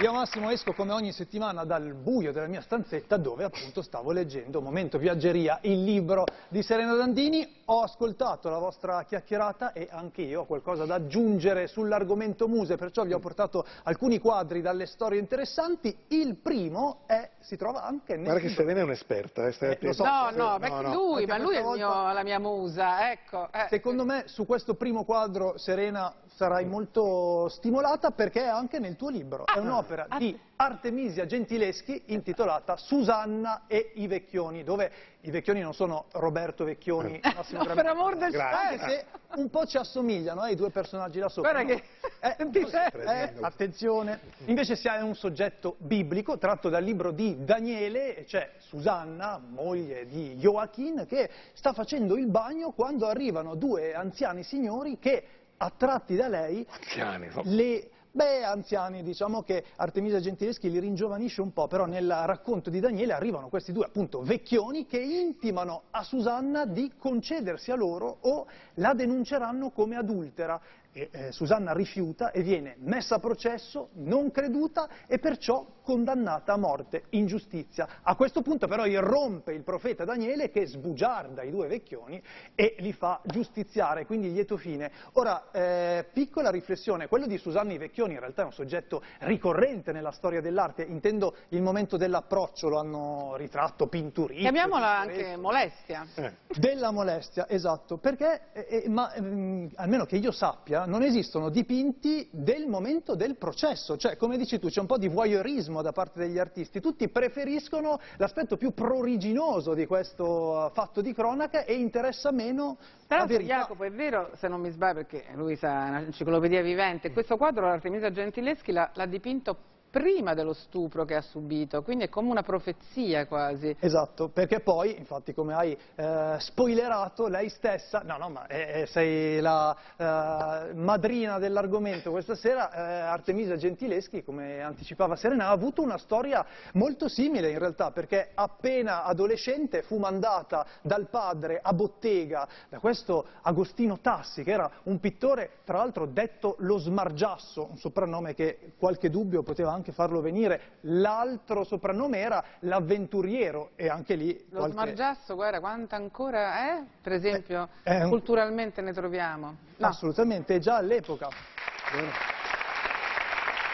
io 0.00 0.12
Massimo 0.12 0.48
esco 0.48 0.72
come 0.72 0.92
ogni 0.92 1.12
settimana 1.12 1.64
dal 1.64 1.92
buio 1.92 2.32
della 2.32 2.46
mia 2.46 2.62
stanzetta 2.62 3.18
dove 3.18 3.44
appunto 3.44 3.82
stavo 3.82 4.12
leggendo 4.12 4.62
Momento 4.62 4.96
Viaggeria, 4.96 5.58
il 5.62 5.84
libro 5.84 6.24
di 6.48 6.62
Serena 6.62 6.94
Dandini. 6.94 7.58
Ho 7.66 7.82
ascoltato 7.82 8.48
la 8.48 8.56
vostra 8.58 9.04
chiacchierata 9.04 9.72
e 9.74 9.88
anche 9.90 10.22
io 10.22 10.40
ho 10.40 10.44
qualcosa 10.46 10.86
da 10.86 10.94
aggiungere 10.94 11.66
sull'argomento 11.66 12.48
muse, 12.48 12.76
perciò 12.76 13.04
vi 13.04 13.12
ho 13.12 13.18
portato 13.18 13.64
alcuni 13.82 14.18
quadri 14.18 14.62
dalle 14.62 14.86
storie 14.86 15.20
interessanti. 15.20 15.94
Il 16.08 16.36
primo 16.36 17.00
è, 17.06 17.28
si 17.40 17.56
trova 17.58 17.84
anche 17.84 18.14
nel 18.16 18.24
Guarda 18.24 18.40
che. 18.40 18.48
Serena 18.48 18.80
è 18.80 18.82
un'esperta, 18.84 19.46
eh, 19.46 19.52
stai 19.52 19.68
Eh, 19.68 19.72
attento. 19.72 19.86
lo 19.86 19.92
so. 19.92 20.04
No, 20.04 20.28
Sì, 20.30 20.36
no, 20.38 20.58
perché 20.58 20.82
lui, 20.94 21.26
ma 21.26 21.38
lui 21.38 21.54
è 21.56 21.58
il 21.58 21.64
mio- 21.64 21.86
volta- 21.88 22.12
la 22.12 22.22
mia 22.22 22.38
musa, 22.38 23.10
ecco. 23.12 23.48
eh. 23.52 23.66
Secondo 23.68 24.04
me 24.06 24.22
su 24.26 24.46
questo 24.46 24.74
primo 24.74 25.04
quadro 25.04 25.58
Serena 25.58 26.12
sarai 26.40 26.64
molto 26.64 27.48
stimolata 27.50 28.12
perché 28.12 28.44
è 28.44 28.48
anche 28.48 28.79
nel 28.79 28.96
tuo 28.96 29.11
libro. 29.11 29.44
È 29.44 29.59
un'opera 29.59 30.07
ah, 30.09 30.16
di 30.16 30.35
Artemisia 30.57 31.26
Gentileschi 31.26 32.05
intitolata 32.07 32.79
Susanna 32.79 33.64
e 33.66 33.92
i 33.96 34.07
Vecchioni, 34.07 34.64
dove 34.64 34.90
i 35.20 35.31
Vecchioni 35.31 35.61
non 35.61 35.74
sono 35.74 36.07
Roberto 36.12 36.64
Vecchioni, 36.64 37.20
Massimo 37.35 37.62
No, 37.62 37.74
per 37.74 37.85
amor 37.85 38.16
del 38.16 38.31
Grazie. 38.31 38.68
anche 38.68 38.88
se 38.88 39.05
un 39.37 39.50
po' 39.50 39.66
ci 39.66 39.76
assomigliano 39.76 40.44
eh, 40.46 40.53
i 40.53 40.55
due 40.55 40.70
personaggi 40.70 41.18
là 41.18 41.29
sopra. 41.29 41.53
Guarda 41.53 41.74
no? 41.74 41.79
che- 41.79 41.85
Eh, 42.20 42.37
eh, 43.07 43.35
attenzione. 43.40 44.20
Invece 44.46 44.76
si 44.76 44.88
ha 44.88 45.03
un 45.05 45.14
soggetto 45.14 45.76
biblico 45.79 46.38
tratto 46.38 46.70
dal 46.70 46.83
libro 46.83 47.11
di 47.11 47.44
Daniele, 47.44 48.16
e 48.16 48.24
c'è 48.24 48.53
Susanna, 48.59 49.38
moglie 49.38 50.07
di 50.07 50.37
Joachim, 50.37 51.07
che 51.07 51.29
sta 51.53 51.72
facendo 51.74 52.16
il 52.16 52.29
bagno 52.29 52.70
quando 52.72 53.07
arrivano 53.07 53.55
due 53.57 53.94
anziani 53.94 54.42
signori 54.42 54.98
che, 54.98 55.24
attratti 55.62 56.16
da 56.16 56.28
lei, 56.28 56.66
Anziani, 56.68 57.28
no? 57.34 57.42
le... 57.44 57.90
Beh, 58.12 58.42
anziani, 58.42 59.04
diciamo 59.04 59.44
che 59.44 59.62
Artemisia 59.76 60.18
Gentileschi 60.18 60.68
li 60.68 60.80
ringiovanisce 60.80 61.40
un 61.42 61.52
po', 61.52 61.68
però 61.68 61.86
nel 61.86 62.10
racconto 62.24 62.68
di 62.68 62.80
Daniele 62.80 63.12
arrivano 63.12 63.48
questi 63.48 63.70
due, 63.70 63.84
appunto, 63.84 64.22
vecchioni 64.22 64.84
che 64.84 64.98
intimano 64.98 65.82
a 65.92 66.02
Susanna 66.02 66.64
di 66.66 66.94
concedersi 66.98 67.70
a 67.70 67.76
loro 67.76 68.16
o 68.22 68.48
la 68.74 68.94
denunceranno 68.94 69.70
come 69.70 69.94
adultera. 69.94 70.60
E, 70.90 71.08
eh, 71.12 71.30
Susanna 71.30 71.72
rifiuta 71.72 72.32
e 72.32 72.42
viene 72.42 72.74
messa 72.80 73.14
a 73.14 73.18
processo, 73.20 73.90
non 73.92 74.32
creduta 74.32 74.88
e 75.06 75.20
perciò 75.20 75.64
condannata 75.90 76.53
a 76.53 76.57
morte 76.57 77.07
in 77.11 77.26
giustizia. 77.26 77.98
A 78.03 78.14
questo 78.14 78.42
punto 78.42 78.68
però 78.68 78.87
irrompe 78.87 79.53
il 79.53 79.64
profeta 79.64 80.05
Daniele 80.05 80.48
che 80.48 80.64
sbugiarda 80.64 81.42
i 81.42 81.50
due 81.50 81.66
vecchioni 81.66 82.22
e 82.55 82.76
li 82.79 82.92
fa 82.92 83.20
giustiziare, 83.24 84.07
quindi 84.07 84.31
lieto 84.33 84.57
fine. 84.57 84.92
Ora, 85.14 85.50
eh, 85.50 86.07
piccola 86.12 86.48
riflessione, 86.48 87.09
quello 87.09 87.26
di 87.26 87.38
Susanna 87.38 87.72
i 87.72 87.79
vecchioni 87.79 88.12
in 88.12 88.20
realtà 88.20 88.42
è 88.42 88.44
un 88.44 88.53
soggetto 88.53 89.03
ricorrente 89.22 89.90
nella 89.90 90.12
storia 90.12 90.40
dell'arte, 90.40 90.85
intendo 90.85 91.35
il 91.48 91.61
momento 91.61 91.96
dell'approccio, 91.96 92.68
lo 92.68 92.79
hanno 92.79 93.35
ritratto 93.35 93.88
Pinturino. 93.88 94.42
Chiamiamola 94.42 94.98
anche 94.98 95.37
molestia. 95.37 96.07
Eh. 96.14 96.33
Della 96.57 96.92
molestia, 96.92 97.48
esatto, 97.48 97.96
perché, 97.96 98.42
eh, 98.53 98.83
eh, 98.85 98.88
ma 98.88 99.12
ehm, 99.12 99.70
almeno 99.74 100.05
che 100.05 100.18
io 100.18 100.31
sappia, 100.31 100.87
non 100.87 101.03
esistono 101.03 101.48
dipinti 101.48 102.29
del 102.31 102.68
momento 102.68 103.16
del 103.16 103.35
processo, 103.35 103.96
cioè 103.96 104.16
come 104.16 104.37
dici 104.37 104.61
tu 104.61 104.68
c'è 104.68 104.79
un 104.79 104.87
po' 104.87 104.98
di 104.98 105.09
voyeurismo 105.09 105.79
da 105.82 105.92
parte 105.92 106.18
degli 106.20 106.38
artisti, 106.38 106.80
tutti 106.80 107.08
preferiscono 107.08 107.98
l'aspetto 108.16 108.56
più 108.56 108.72
pruriginoso 108.72 109.74
di 109.74 109.86
questo 109.86 110.66
eh, 110.66 110.70
fatto 110.72 111.00
di 111.00 111.12
cronaca 111.12 111.64
e 111.64 111.74
interessa 111.74 112.30
meno 112.30 112.78
Tra 113.06 113.18
la 113.18 113.26
verità. 113.26 113.58
Jacopo, 113.60 113.84
è 113.84 113.90
vero, 113.90 114.30
se 114.36 114.48
non 114.48 114.60
mi 114.60 114.70
sbaglio, 114.70 115.04
perché 115.04 115.24
lui 115.34 115.56
sa, 115.56 115.86
è 115.86 115.88
un'enciclopedia 115.90 116.62
vivente, 116.62 117.12
questo 117.12 117.36
quadro 117.36 117.66
l'Artemisia 117.66 118.10
Gentileschi 118.10 118.72
l'ha 118.72 119.06
dipinto 119.06 119.56
prima 119.90 120.35
dello 120.35 120.53
stupro 120.53 121.05
che 121.05 121.16
ha 121.16 121.20
subito, 121.20 121.83
quindi 121.83 122.05
è 122.05 122.09
come 122.09 122.31
una 122.31 122.42
profezia 122.42 123.26
quasi. 123.26 123.76
Esatto, 123.81 124.29
perché 124.29 124.61
poi, 124.61 124.96
infatti, 124.96 125.35
come 125.35 125.55
hai 125.55 125.76
eh, 125.96 126.37
spoilerato, 126.38 127.26
lei 127.26 127.48
stessa, 127.48 128.03
no, 128.05 128.16
no, 128.16 128.31
ma 128.31 128.46
eh, 128.46 128.83
eh, 128.83 128.87
sei 128.87 129.40
la 129.40 129.76
eh, 129.96 130.74
madrina 130.74 131.38
dell'argomento 131.38 132.11
questa 132.11 132.37
sera, 132.37 132.72
eh, 132.72 133.00
Artemisia 133.00 133.57
Gentileschi, 133.57 134.22
come 134.22 134.62
anticipava 134.62 135.16
Serena, 135.16 135.46
ha 135.46 135.50
avuto 135.50 135.83
una 135.83 135.98
storia 135.98 136.46
molto 136.74 137.09
simile 137.09 137.50
in 137.50 137.59
realtà, 137.59 137.90
perché 137.90 138.31
appena 138.35 139.05
adolescente 139.05 139.83
fu 139.83 139.98
mandata 139.98 140.64
dal 140.83 141.09
padre 141.09 141.59
a 141.61 141.72
bottega 141.72 142.46
da 142.68 142.79
questo 142.79 143.26
Agostino 143.42 143.98
Tassi, 143.98 144.44
che 144.44 144.53
era 144.53 144.70
un 144.85 145.00
pittore, 145.00 145.50
tra 145.64 145.79
l'altro 145.79 146.07
detto 146.07 146.55
lo 146.59 146.79
Smargiasso, 146.79 147.68
un 147.70 147.76
soprannome 147.76 148.35
che 148.35 148.72
qualche 148.79 149.11
dubbio 149.11 149.42
poteva 149.42 149.72
anche 149.72 149.79
farlo 149.90 150.20
venire, 150.20 150.78
l'altro 150.82 151.64
soprannome 151.64 152.18
era 152.18 152.44
l'avventuriero 152.60 153.70
e 153.76 153.88
anche 153.88 154.14
lì 154.14 154.32
Lo 154.50 154.58
qualche- 154.58 154.72
smargiasso, 154.76 155.34
guarda, 155.34 155.60
quanto 155.60 155.94
ancora, 155.94 156.76
eh? 156.78 156.84
Per 157.02 157.12
esempio, 157.12 157.68
Eh, 157.82 157.98
è 157.98 158.02
un- 158.04 158.10
culturalmente 158.10 158.80
ne 158.82 158.92
troviamo. 158.92 159.56
No. 159.76 159.86
Assolutamente, 159.86 160.58
già 160.58 160.76
all'epoca. 160.76 161.28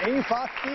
E 0.05 0.11
infatti, 0.11 0.71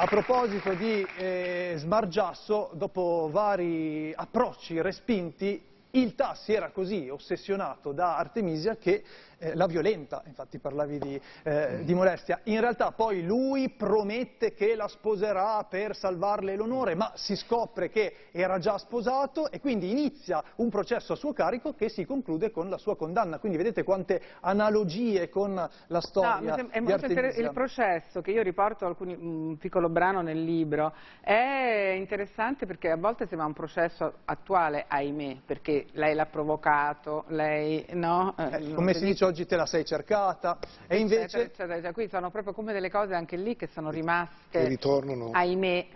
a 0.00 0.04
proposito 0.06 0.74
di 0.74 1.06
eh, 1.16 1.74
Smargiasso, 1.76 2.70
dopo 2.74 3.28
vari 3.30 4.12
approcci 4.14 4.80
respinti, 4.80 5.62
il 5.92 6.14
Tassi 6.14 6.52
era 6.52 6.70
così 6.70 7.08
ossessionato 7.08 7.92
da 7.92 8.16
Artemisia 8.16 8.76
che 8.76 9.02
eh, 9.38 9.54
la 9.54 9.66
violenta, 9.66 10.22
infatti 10.26 10.58
parlavi 10.58 10.98
di, 10.98 11.20
eh, 11.44 11.84
di 11.84 11.94
molestia. 11.94 12.40
In 12.44 12.60
realtà 12.60 12.90
poi 12.90 13.24
lui 13.24 13.70
promette 13.70 14.52
che 14.52 14.74
la 14.74 14.88
sposerà 14.88 15.64
per 15.64 15.96
salvarle 15.96 16.56
l'onore, 16.56 16.94
ma 16.94 17.12
si 17.14 17.36
scopre 17.36 17.88
che 17.88 18.28
era 18.32 18.58
già 18.58 18.76
sposato 18.78 19.50
e 19.50 19.60
quindi 19.60 19.90
inizia 19.90 20.42
un 20.56 20.68
processo 20.68 21.12
a 21.12 21.16
suo 21.16 21.32
carico 21.32 21.74
che 21.74 21.88
si 21.88 22.04
conclude 22.04 22.50
con 22.50 22.68
la 22.68 22.78
sua 22.78 22.96
condanna. 22.96 23.38
Quindi 23.38 23.58
vedete 23.58 23.84
quante 23.84 24.20
analogie 24.40 25.28
con 25.28 25.54
la 25.54 26.00
storia 26.00 26.56
No, 26.56 26.68
è 26.70 26.80
di 26.80 26.84
molto 26.84 27.06
il 27.06 27.50
processo 27.52 28.20
che 28.20 28.32
io 28.32 28.42
riporto 28.42 28.86
alcuni, 28.86 29.14
un 29.14 29.56
piccolo 29.56 29.88
brano 29.88 30.20
nel 30.20 30.42
libro 30.42 30.94
è 31.20 31.94
interessante 31.96 32.66
perché 32.66 32.90
a 32.90 32.96
volte 32.96 33.26
sembra 33.26 33.46
un 33.46 33.52
processo 33.52 34.18
attuale, 34.24 34.84
ahimè, 34.88 35.42
perché 35.46 35.77
lei 35.92 36.14
l'ha 36.14 36.26
provocato, 36.26 37.24
lei 37.28 37.84
no? 37.90 38.34
Eh, 38.38 38.70
Eh, 38.70 38.74
come 38.74 38.94
si 38.94 39.04
dice 39.04 39.24
oggi 39.24 39.46
te 39.46 39.56
la 39.56 39.66
sei 39.66 39.84
cercata 39.84 40.58
e 40.86 40.98
invece 40.98 41.24
eccetera, 41.42 41.64
eccetera. 41.74 41.92
Qui 41.92 42.08
sono 42.08 42.30
proprio 42.30 42.52
come 42.52 42.72
delle 42.72 42.90
cose 42.90 43.14
anche 43.14 43.36
lì 43.36 43.56
che 43.56 43.66
sono 43.68 43.90
rimaste, 43.90 44.60
Che 44.60 44.66
ritornano. 44.68 45.30
ahimè. 45.32 45.86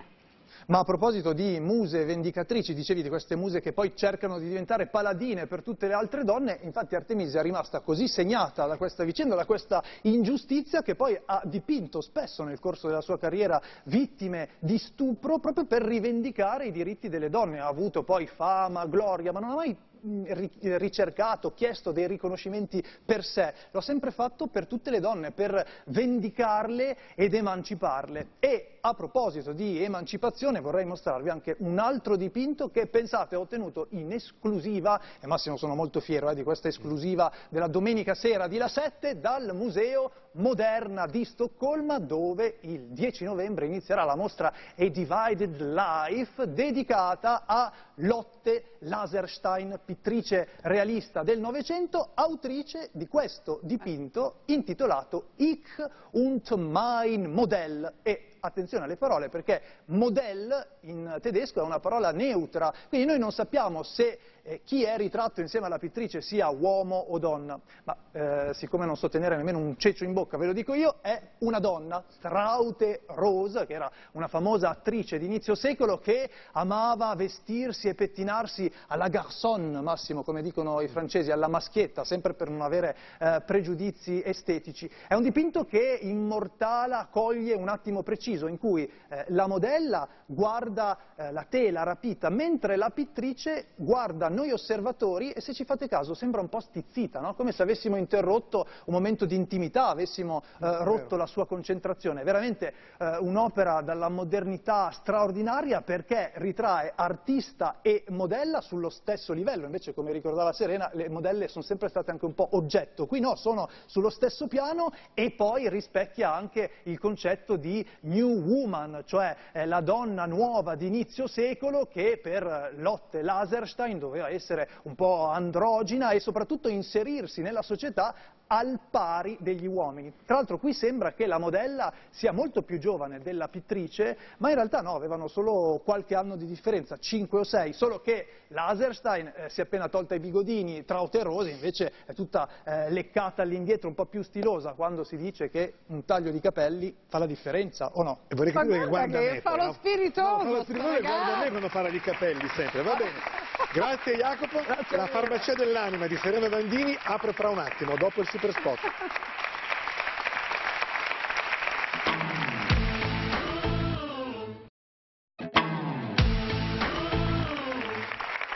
Ma 0.67 0.79
a 0.79 0.85
proposito 0.85 1.33
di 1.33 1.59
muse 1.59 2.05
vendicatrici, 2.05 2.73
dicevi 2.75 3.03
di 3.03 3.09
queste 3.09 3.35
muse 3.35 3.61
che 3.61 3.73
poi 3.73 3.93
cercano 3.97 4.39
di 4.39 4.47
diventare 4.47 4.87
paladine 4.87 5.47
per 5.47 5.63
tutte 5.63 5.89
le 5.89 5.93
altre 5.93 6.23
donne, 6.25 6.59
infatti 6.63 6.95
Artemisia 6.95 7.41
è 7.41 7.43
rimasta 7.43 7.81
così 7.81 8.07
segnata 8.07 8.67
da 8.67 8.77
questa 8.77 9.03
vicenda, 9.03 9.35
da 9.35 9.45
questa 9.45 9.83
ingiustizia, 10.03 10.83
che 10.83 10.95
poi 10.95 11.21
ha 11.25 11.43
dipinto 11.45 12.01
spesso 12.01 12.45
nel 12.45 12.61
corso 12.61 12.87
della 12.87 13.01
sua 13.01 13.19
carriera 13.19 13.61
vittime 13.85 14.51
di 14.61 14.79
stupro 14.79 15.39
proprio 15.39 15.67
per 15.67 15.83
rivendicare 15.83 16.67
i 16.67 16.73
diritti 16.73 17.09
delle 17.09 17.29
donne. 17.29 17.59
Ha 17.59 17.67
avuto 17.67 18.05
poi 18.05 18.27
fama, 18.27 18.87
gloria, 18.87 19.33
ma 19.33 19.41
non 19.41 19.51
ha 19.51 19.55
mai 19.55 19.77
ricercato, 20.03 21.53
chiesto 21.55 21.93
dei 21.93 22.07
riconoscimenti 22.07 22.85
per 23.05 23.25
sé, 23.25 23.55
l'ho 23.71 23.81
sempre 23.81 24.11
fatto 24.11 24.49
per 24.49 24.67
tutte 24.67 24.91
le 24.91 25.01
donne, 25.01 25.31
per 25.31 25.65
vendicarle 25.87 26.97
ed 27.15 27.35
emanciparle. 27.35 28.31
E 28.41 28.79
a 28.81 28.95
proposito 28.95 29.53
di 29.53 29.83
emancipazione 29.83 30.61
vorrei 30.61 30.85
mostrarvi 30.85 31.29
anche 31.29 31.57
un 31.61 31.79
altro 31.79 32.17
dipinto 32.17 32.71
che 32.71 32.87
pensate 32.87 33.37
ho 33.37 33.41
ottenuto 33.41 33.87
in 33.91 34.13
esclusiva, 34.13 35.01
e 35.21 35.27
Massimo 35.27 35.57
sono 35.57 35.75
molto 35.75 36.01
fiero 36.01 36.29
eh, 36.31 36.35
di 36.35 36.43
questa 36.43 36.69
esclusiva 36.69 37.33
della 37.49 37.69
domenica 37.69 38.15
sera 38.15 38.49
di 38.49 38.57
La 38.57 38.69
7, 38.69 39.21
dal 39.21 39.55
Museo 39.55 40.11
Moderna 40.35 41.07
di 41.07 41.25
Stoccolma 41.25 41.99
dove 41.99 42.59
il 42.61 42.89
10 42.89 43.25
novembre 43.25 43.67
inizierà 43.67 44.05
la 44.05 44.17
mostra 44.17 44.53
A 44.77 44.89
Divided 44.89 45.61
Life 45.61 46.53
dedicata 46.53 47.43
a 47.45 47.73
Lotte 47.97 48.77
Laserstein, 48.81 49.81
pittrice 49.85 50.49
realista 50.63 51.23
del 51.23 51.39
Novecento, 51.39 52.11
autrice 52.15 52.89
di 52.93 53.07
questo 53.09 53.61
dipinto 53.63 54.41
intitolato 54.47 55.33
Ich 55.37 55.87
und 56.13 56.55
mein 56.55 57.31
Modell. 57.31 57.93
E 58.03 58.32
attenzione 58.45 58.85
alle 58.85 58.97
parole 58.97 59.29
perché 59.29 59.63
Modell 59.87 60.67
in 60.81 61.19
tedesco 61.21 61.61
è 61.61 61.63
una 61.63 61.79
parola 61.79 62.11
neutra, 62.11 62.73
quindi 62.89 63.07
noi 63.07 63.19
non 63.19 63.31
sappiamo 63.31 63.85
se 63.85 64.19
eh, 64.43 64.63
chi 64.65 64.83
è 64.83 64.97
ritratto 64.97 65.41
insieme 65.41 65.67
alla 65.67 65.79
pittrice 65.79 66.21
sia 66.21 66.49
uomo 66.49 66.97
o 66.97 67.19
donna, 67.21 67.59
ma 67.85 67.97
eh, 68.11 68.51
siccome 68.55 68.85
non 68.85 68.97
so 68.97 69.09
tenere 69.09 69.37
nemmeno 69.37 69.59
un 69.59 69.79
ceccio 69.79 70.03
in 70.03 70.13
bocca, 70.13 70.37
ve 70.37 70.47
lo 70.47 70.53
dico 70.53 70.75
io, 70.75 70.97
è 71.03 71.21
una 71.39 71.61
donna, 71.61 72.03
Traute 72.21 73.03
Rose, 73.07 73.65
che 73.65 73.75
era 73.75 73.89
una 74.13 74.27
famosa 74.27 74.71
attrice 74.71 75.19
di 75.19 75.27
inizio 75.27 75.55
secolo 75.55 75.99
che 75.99 76.29
amava 76.53 77.15
vestirsi 77.15 77.87
e 77.87 77.95
pettinarsi 77.95 78.73
alla 78.89 79.07
garçon, 79.07 79.79
Massimo, 79.83 80.25
come 80.25 80.43
dicono 80.43 80.81
i 80.81 80.89
francesi, 80.89 81.31
alla 81.31 81.47
maschietta, 81.47 82.03
sempre 82.03 82.35
per 82.35 82.51
non 82.51 82.63
avere 82.63 82.97
eh, 83.21 83.41
pregiudizi 83.47 84.21
estetici. 84.25 84.91
È 85.07 85.15
un 85.15 85.23
dipinto 85.23 85.65
che 85.65 86.01
immortala, 86.03 87.07
coglie 87.09 87.55
un 87.55 87.69
attimo 87.69 88.03
preciso 88.03 88.31
in 88.41 88.59
cui 88.59 88.91
eh, 89.09 89.25
la 89.29 89.47
modella 89.47 90.09
guarda 90.27 90.99
eh, 91.17 91.33
la 91.33 91.45
tela 91.49 91.83
rapita, 91.83 92.29
mentre 92.31 92.77
la 92.77 92.91
pittrice 92.91 93.69
guarda 93.77 94.29
noi 94.29 94.51
osservatori 94.51 95.33
e 95.33 95.41
se 95.41 95.53
ci 95.53 95.65
fate 95.65 95.89
caso 95.89 96.15
sembra 96.15 96.41
un 96.41 96.49
po' 96.49 96.61
stizzita, 96.61 97.21
no? 97.21 97.35
come 97.35 97.53
se 97.53 97.63
avessimo 97.63 97.97
interrotto 97.97 98.67
un 98.87 98.95
momento 98.95 99.27
di 99.27 99.35
intimità, 99.35 99.89
avessimo 99.89 100.43
eh, 100.61 100.85
rotto 100.85 101.17
la 101.17 101.27
sua 101.27 101.47
concentrazione. 101.47 102.23
È 102.23 102.25
veramente 102.25 102.73
eh, 102.99 103.17
un'opera 103.19 103.81
dalla 103.81 104.09
modernità 104.09 104.91
straordinaria 104.91 105.83
perché 105.83 106.33
ritrae 106.35 106.93
artista 106.95 107.77
e 107.83 108.05
modella 108.09 108.61
sullo 108.61 108.89
stesso 108.89 109.33
livello, 109.33 109.67
invece 109.67 109.95
come 109.95 110.13
ricordava 110.13 110.53
Serena 110.53 110.91
le 110.95 111.09
modelle 111.09 111.49
sono 111.49 111.65
sempre 111.65 111.89
state 111.89 112.11
anche 112.11 112.25
un 112.25 112.35
po' 112.35 112.49
oggetto, 112.53 113.07
qui 113.07 113.21
no, 113.21 113.37
sono 113.37 113.69
sullo 113.87 114.11
stesso 114.11 114.47
piano 114.47 114.93
e 115.15 115.33
poi 115.33 115.69
rispecchia 115.69 116.33
anche 116.33 116.71
il 116.85 116.99
concetto 116.99 117.57
di 117.57 117.87
new 118.03 118.22
woman, 118.29 119.03
cioè 119.07 119.37
eh, 119.53 119.67
la 119.67 119.81
donna 119.81 120.27
nuova 120.27 120.75
di 120.75 120.87
inizio 120.87 121.27
secolo 121.27 121.87
che 121.87 122.19
per 122.23 122.75
Lotte 122.77 123.23
Laserstein 123.23 123.99
doveva 123.99 124.29
essere 124.29 124.69
un 124.83 124.95
po' 124.95 125.27
androgina 125.27 126.11
e 126.11 126.21
soprattutto 126.21 126.69
inserirsi 126.69 127.43
nella 127.43 127.63
società 127.63 128.15
al 128.53 128.81
pari 128.91 129.39
degli 129.41 129.67
uomini. 129.67 130.13
Tra 130.27 130.37
l'altro 130.37 130.59
qui 130.59 130.75
sembra 130.75 131.15
che 131.15 131.25
la 131.25 131.39
modella 131.39 131.91
sia 132.11 132.33
molto 132.33 132.61
più 132.61 132.79
giovane 132.79 133.21
della 133.21 133.49
pittrice, 133.49 134.19
ma 134.39 134.51
in 134.51 134.57
realtà 134.57 134.83
no, 134.83 134.95
avevano 134.95 135.27
solo 135.27 135.81
qualche 135.83 136.15
anno 136.15 136.37
di 136.37 136.45
differenza, 136.45 136.99
5 136.99 137.39
o 137.39 137.45
6, 137.45 137.73
solo 137.73 138.03
che 138.03 138.27
Laserstein 138.49 139.33
eh, 139.35 139.49
si 139.49 139.61
è 139.61 139.65
appena 139.65 139.89
tolta 139.89 140.15
i 140.15 140.21
bigodini 140.21 140.85
trauterosi, 140.85 141.51
invece 141.51 141.93
è 142.05 142.13
tutta 142.13 142.47
eh, 142.63 142.91
leccata 142.91 143.41
all'indietro, 143.41 143.89
un 143.89 143.95
po' 143.95 144.05
più 144.05 144.21
stilosa, 144.23 144.75
quando 144.75 145.03
si 145.03 145.17
dice 145.17 145.49
che 145.49 145.77
un 145.87 146.05
taglio 146.05 146.31
di 146.31 146.41
capelli 146.41 146.95
fa 147.09 147.17
la 147.17 147.27
differenza, 147.27 147.93
o 147.95 148.03
no? 148.03 148.19
E 148.29 148.35
vorrei 148.35 148.53
capire 148.53 148.81
che 148.81 148.87
guarda 148.87 149.19
che 149.19 149.31
me, 149.31 149.41
fa 149.41 149.53
però. 149.53 149.65
lo 149.65 149.73
spiritoso, 149.73 150.43
No, 150.43 150.43
fa 150.43 150.51
lo 150.51 150.63
spiritoso 150.63 151.01
guarda 151.01 151.39
me 151.39 151.49
quando 151.49 151.69
parla 151.71 151.89
di 151.89 152.01
capelli 152.01 152.47
sempre, 152.55 152.83
va 152.83 152.97
bene. 152.97 153.41
Grazie 153.73 154.17
Jacopo, 154.17 154.61
la 154.91 155.07
farmacia 155.07 155.55
dell'anima 155.55 156.07
di 156.07 156.17
Serena 156.17 156.49
Dandini 156.49 156.95
apre 157.03 157.33
fra 157.33 157.49
un 157.49 157.59
attimo, 157.59 157.97
dopo 157.97 158.21
il 158.21 158.29
super 158.29 158.42
spot. 158.51 158.79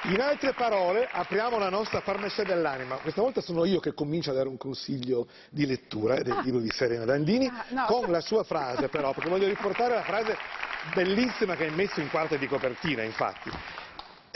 In 0.09 0.21
altre 0.21 0.53
parole, 0.53 1.09
apriamo 1.11 1.59
la 1.59 1.69
nostra 1.69 2.01
farmacia 2.01 2.45
dell'anima. 2.45 2.95
Questa 2.97 3.21
volta 3.21 3.41
sono 3.41 3.65
io 3.65 3.81
che 3.81 3.93
comincio 3.93 4.31
a 4.31 4.35
dare 4.35 4.49
un 4.49 4.57
consiglio 4.57 5.27
di 5.51 5.67
lettura 5.67 6.23
del 6.23 6.41
libro 6.45 6.61
di 6.61 6.71
Serena 6.71 7.05
Dandini, 7.05 7.49
Ah, 7.49 7.65
no. 7.71 7.85
con 7.87 8.11
la 8.13 8.21
sua 8.21 8.45
frase 8.45 8.89
però, 8.89 9.13
perché 9.13 9.29
voglio 9.29 9.49
riportare 9.49 9.95
la 9.95 10.05
frase 10.05 10.37
bellissima 10.95 11.57
che 11.57 11.65
hai 11.65 11.75
messo 11.75 12.01
in 12.01 12.09
quarta 12.09 12.37
di 12.37 12.47
copertina, 12.47 13.03
infatti. 13.03 13.51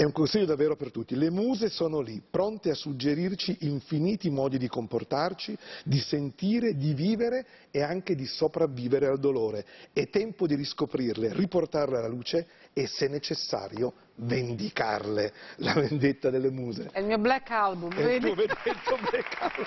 È 0.01 0.05
un 0.05 0.13
consiglio 0.13 0.47
davvero 0.47 0.77
per 0.77 0.91
tutti. 0.91 1.15
Le 1.15 1.29
muse 1.29 1.69
sono 1.69 2.01
lì, 2.01 2.23
pronte 2.31 2.71
a 2.71 2.75
suggerirci 2.75 3.59
infiniti 3.67 4.31
modi 4.31 4.57
di 4.57 4.67
comportarci, 4.67 5.55
di 5.85 5.99
sentire, 5.99 6.75
di 6.75 6.95
vivere 6.95 7.45
e 7.71 7.83
anche 7.83 8.15
di 8.15 8.25
sopravvivere 8.25 9.09
al 9.09 9.19
dolore. 9.19 9.63
È 9.93 10.09
tempo 10.09 10.47
di 10.47 10.55
riscoprirle, 10.55 11.35
riportarle 11.35 11.99
alla 11.99 12.09
luce 12.09 12.47
e, 12.73 12.87
se 12.87 13.09
necessario, 13.09 13.93
vendicarle. 14.15 15.35
La 15.61 15.75
vendetta 15.75 16.31
delle 16.31 16.51
muse. 16.51 16.89
È 16.91 17.01
il 17.01 17.05
mio 17.05 17.19
black 17.19 17.51
album, 17.51 17.93
È 17.93 18.01
il 18.01 18.07
vedi? 18.07 18.25
tuo 18.25 18.35
vendetto 18.37 18.99
beccato. 19.11 19.63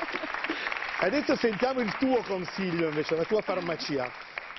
Adesso 1.01 1.35
sentiamo 1.35 1.79
il 1.79 1.95
tuo 1.99 2.23
consiglio 2.23 2.87
invece, 2.87 3.15
la 3.15 3.25
tua 3.25 3.41
farmacia. 3.41 4.11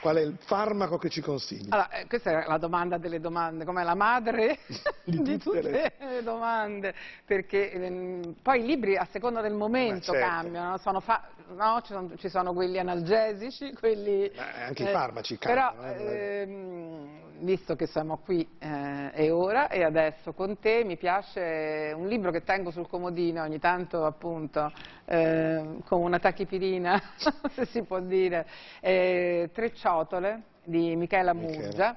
Qual 0.04 0.16
è 0.16 0.20
il 0.20 0.36
farmaco 0.38 0.98
che 0.98 1.08
ci 1.08 1.22
consigli? 1.22 1.68
Allora, 1.70 1.88
eh, 1.88 2.06
questa 2.06 2.42
è 2.42 2.46
la 2.46 2.58
domanda 2.58 2.98
delle 2.98 3.20
domande, 3.20 3.64
come 3.64 3.82
la 3.84 3.94
madre 3.94 4.58
Di 5.02 5.22
di, 5.22 5.38
tutte 5.38 5.62
le- 5.62 5.92
le... 5.98 6.22
domande, 6.22 6.94
perché 7.24 7.72
ehm, 7.72 8.34
poi 8.42 8.60
i 8.60 8.66
libri 8.66 8.98
a 8.98 9.08
seconda 9.10 9.40
del 9.40 9.54
momento 9.54 10.12
certo. 10.12 10.26
cambiano, 10.26 10.70
no? 10.72 10.76
Sono 10.76 11.00
fa- 11.00 11.22
no? 11.56 11.80
Ci, 11.80 11.94
sono, 11.94 12.10
ci 12.18 12.28
sono 12.28 12.52
quelli 12.52 12.78
analgesici, 12.78 13.72
quelli... 13.72 14.30
Ma 14.36 14.66
anche 14.66 14.82
i 14.82 14.88
eh, 14.88 14.90
farmaci 14.90 15.38
Però, 15.38 15.72
cambiano, 15.74 16.10
eh. 16.10 16.40
ehm, 16.42 17.33
visto 17.40 17.74
che 17.76 17.86
siamo 17.86 18.18
qui 18.18 18.46
eh, 18.58 19.10
è 19.10 19.32
ora 19.32 19.68
e 19.68 19.82
adesso 19.82 20.32
con 20.32 20.58
te 20.58 20.84
mi 20.84 20.96
piace 20.96 21.92
un 21.96 22.06
libro 22.06 22.30
che 22.30 22.42
tengo 22.42 22.70
sul 22.70 22.88
comodino 22.88 23.42
ogni 23.42 23.58
tanto 23.58 24.04
appunto 24.04 24.72
eh, 25.04 25.78
con 25.84 26.02
una 26.02 26.18
tachipirina, 26.18 27.00
se 27.50 27.66
si 27.66 27.82
può 27.82 28.00
dire, 28.00 28.46
eh, 28.80 29.50
Tre 29.52 29.72
ciotole 29.74 30.42
di 30.64 30.96
Michela 30.96 31.32
Michela. 31.32 31.62
Murgia 31.62 31.96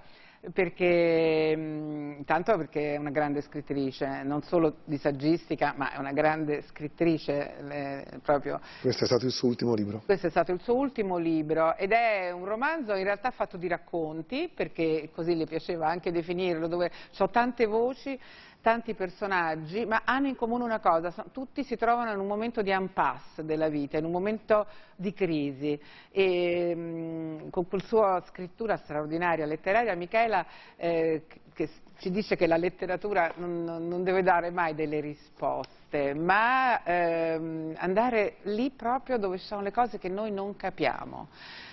perché 0.53 1.53
intanto 1.57 2.55
perché 2.57 2.93
è 2.93 2.97
una 2.97 3.09
grande 3.09 3.41
scrittrice, 3.41 4.23
non 4.23 4.41
solo 4.43 4.77
di 4.85 4.97
saggistica, 4.97 5.73
ma 5.75 5.91
è 5.93 5.97
una 5.97 6.11
grande 6.11 6.61
scrittrice 6.63 7.55
le- 7.61 8.19
proprio 8.21 8.59
Questo 8.81 9.03
è 9.03 9.07
stato 9.07 9.25
il 9.25 9.31
suo 9.31 9.47
ultimo 9.49 9.73
libro. 9.73 10.01
questo 10.05 10.27
è 10.27 10.29
stato 10.29 10.51
il 10.51 10.61
suo 10.61 10.75
ultimo 10.75 11.17
libro 11.17 11.75
ed 11.75 11.91
è 11.91 12.31
un 12.31 12.45
romanzo 12.45 12.93
in 12.95 13.03
realtà 13.03 13.31
fatto 13.31 13.57
di 13.57 13.67
racconti, 13.67 14.49
perché 14.53 15.09
così 15.13 15.35
le 15.35 15.45
piaceva 15.45 15.87
anche 15.87 16.11
definirlo, 16.11 16.67
dove 16.67 16.91
ho 17.17 17.29
tante 17.29 17.65
voci, 17.65 18.19
tanti 18.61 18.93
personaggi, 18.93 19.85
ma 19.85 20.01
hanno 20.03 20.27
in 20.27 20.35
comune 20.35 20.63
una 20.63 20.79
cosa, 20.79 21.13
tutti 21.31 21.63
si 21.63 21.77
trovano 21.77 22.11
in 22.11 22.19
un 22.19 22.27
momento 22.27 22.61
di 22.61 22.71
impasse 22.71 23.45
della 23.45 23.69
vita, 23.69 23.97
in 23.97 24.05
un 24.05 24.11
momento 24.11 24.65
di 24.95 25.13
crisi 25.13 25.79
e 26.11 27.47
con 27.49 27.67
quella 27.67 27.83
sua 27.85 28.23
scrittura 28.27 28.77
straordinaria, 28.77 29.45
letteraria, 29.45 29.95
Michela 29.95 30.45
eh, 30.75 31.23
che 31.53 31.69
ci 31.97 32.11
dice 32.11 32.35
che 32.35 32.45
la 32.45 32.57
letteratura 32.57 33.33
non, 33.37 33.63
non- 33.63 34.03
deve 34.03 34.21
dare 34.21 34.51
mai 34.51 34.75
delle 34.75 34.99
risposte, 34.99 36.13
ma 36.13 36.83
ehm, 36.83 37.73
andare 37.77 38.35
lì 38.43 38.69
proprio 38.69 39.17
dove 39.17 39.37
sono 39.39 39.61
le 39.61 39.71
cose 39.71 39.97
che 39.97 40.09
noi 40.09 40.31
non 40.31 40.55
capiamo. 40.55 41.29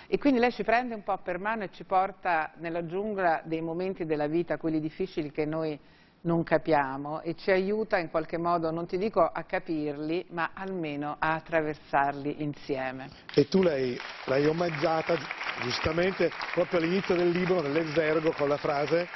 E 0.07 0.17
quindi 0.17 0.39
lei 0.39 0.51
ci 0.51 0.63
prende 0.63 0.95
un 0.95 1.03
po' 1.03 1.17
per 1.17 1.39
mano 1.39 1.63
e 1.63 1.71
ci 1.71 1.83
porta 1.83 2.51
nella 2.57 2.85
giungla 2.85 3.41
dei 3.43 3.61
momenti 3.61 4.05
della 4.05 4.27
vita, 4.27 4.57
quelli 4.57 4.79
difficili 4.79 5.31
che 5.31 5.45
noi 5.45 5.77
non 6.25 6.43
capiamo 6.43 7.21
e 7.21 7.35
ci 7.35 7.51
aiuta 7.51 7.97
in 7.97 8.09
qualche 8.09 8.37
modo, 8.37 8.69
non 8.71 8.85
ti 8.85 8.97
dico 8.97 9.21
a 9.21 9.43
capirli, 9.43 10.25
ma 10.29 10.51
almeno 10.53 11.15
a 11.17 11.35
attraversarli 11.35 12.43
insieme. 12.43 13.09
E 13.33 13.47
tu 13.47 13.61
l'hai, 13.61 13.97
omaggiata 14.47 15.17
giustamente 15.61 16.31
proprio 16.53 16.79
all'inizio 16.79 17.15
del 17.15 17.29
libro, 17.29 17.61
nell'esergo, 17.61 18.31
con 18.33 18.49
la 18.49 18.57
frase, 18.57 19.07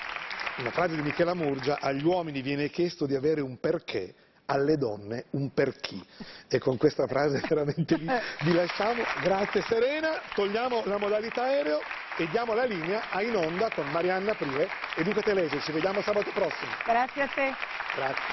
una 0.57 0.71
frase 0.71 0.95
di 0.95 1.01
Michela 1.01 1.33
Murgia, 1.33 1.77
agli 1.79 2.03
uomini 2.03 2.41
viene 2.41 2.69
chiesto 2.69 3.05
di 3.05 3.15
avere 3.15 3.41
un 3.41 3.59
perché, 3.59 4.13
alle 4.45 4.77
donne 4.77 5.25
un 5.31 5.53
per 5.53 5.75
chi. 5.79 6.03
E 6.47 6.59
con 6.59 6.77
questa 6.77 7.07
frase 7.07 7.41
veramente 7.47 7.95
vi, 7.95 8.07
vi 8.45 8.53
lasciamo. 8.53 9.03
Grazie 9.21 9.61
Serena, 9.61 10.21
togliamo 10.33 10.83
la 10.85 10.97
modalità 10.97 11.43
aereo 11.43 11.79
e 12.19 12.27
diamo 12.31 12.53
la 12.53 12.65
linea 12.65 13.09
a 13.11 13.21
In 13.21 13.33
Onda 13.33 13.69
con 13.73 13.89
Marianna 13.91 14.33
Prie 14.33 14.67
e 14.95 15.03
Luca 15.05 15.21
Telese. 15.21 15.61
Ci 15.61 15.71
vediamo 15.71 16.01
sabato 16.01 16.29
prossimo. 16.31 16.69
Grazie 16.85 17.21
a 17.21 17.27
te. 17.27 17.53
Grazie. 17.95 18.23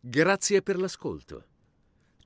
Grazie 0.00 0.62
per 0.62 0.76
l'ascolto. 0.76 1.44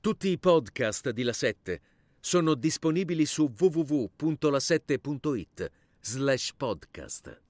Tutti 0.01 0.29
i 0.29 0.39
podcast 0.39 1.11
di 1.11 1.21
La 1.21 1.33
7 1.33 1.81
sono 2.19 2.55
disponibili 2.55 3.27
su 3.27 3.53
www.la7.it 3.55 5.71
slash 5.99 6.51
podcast. 6.57 7.44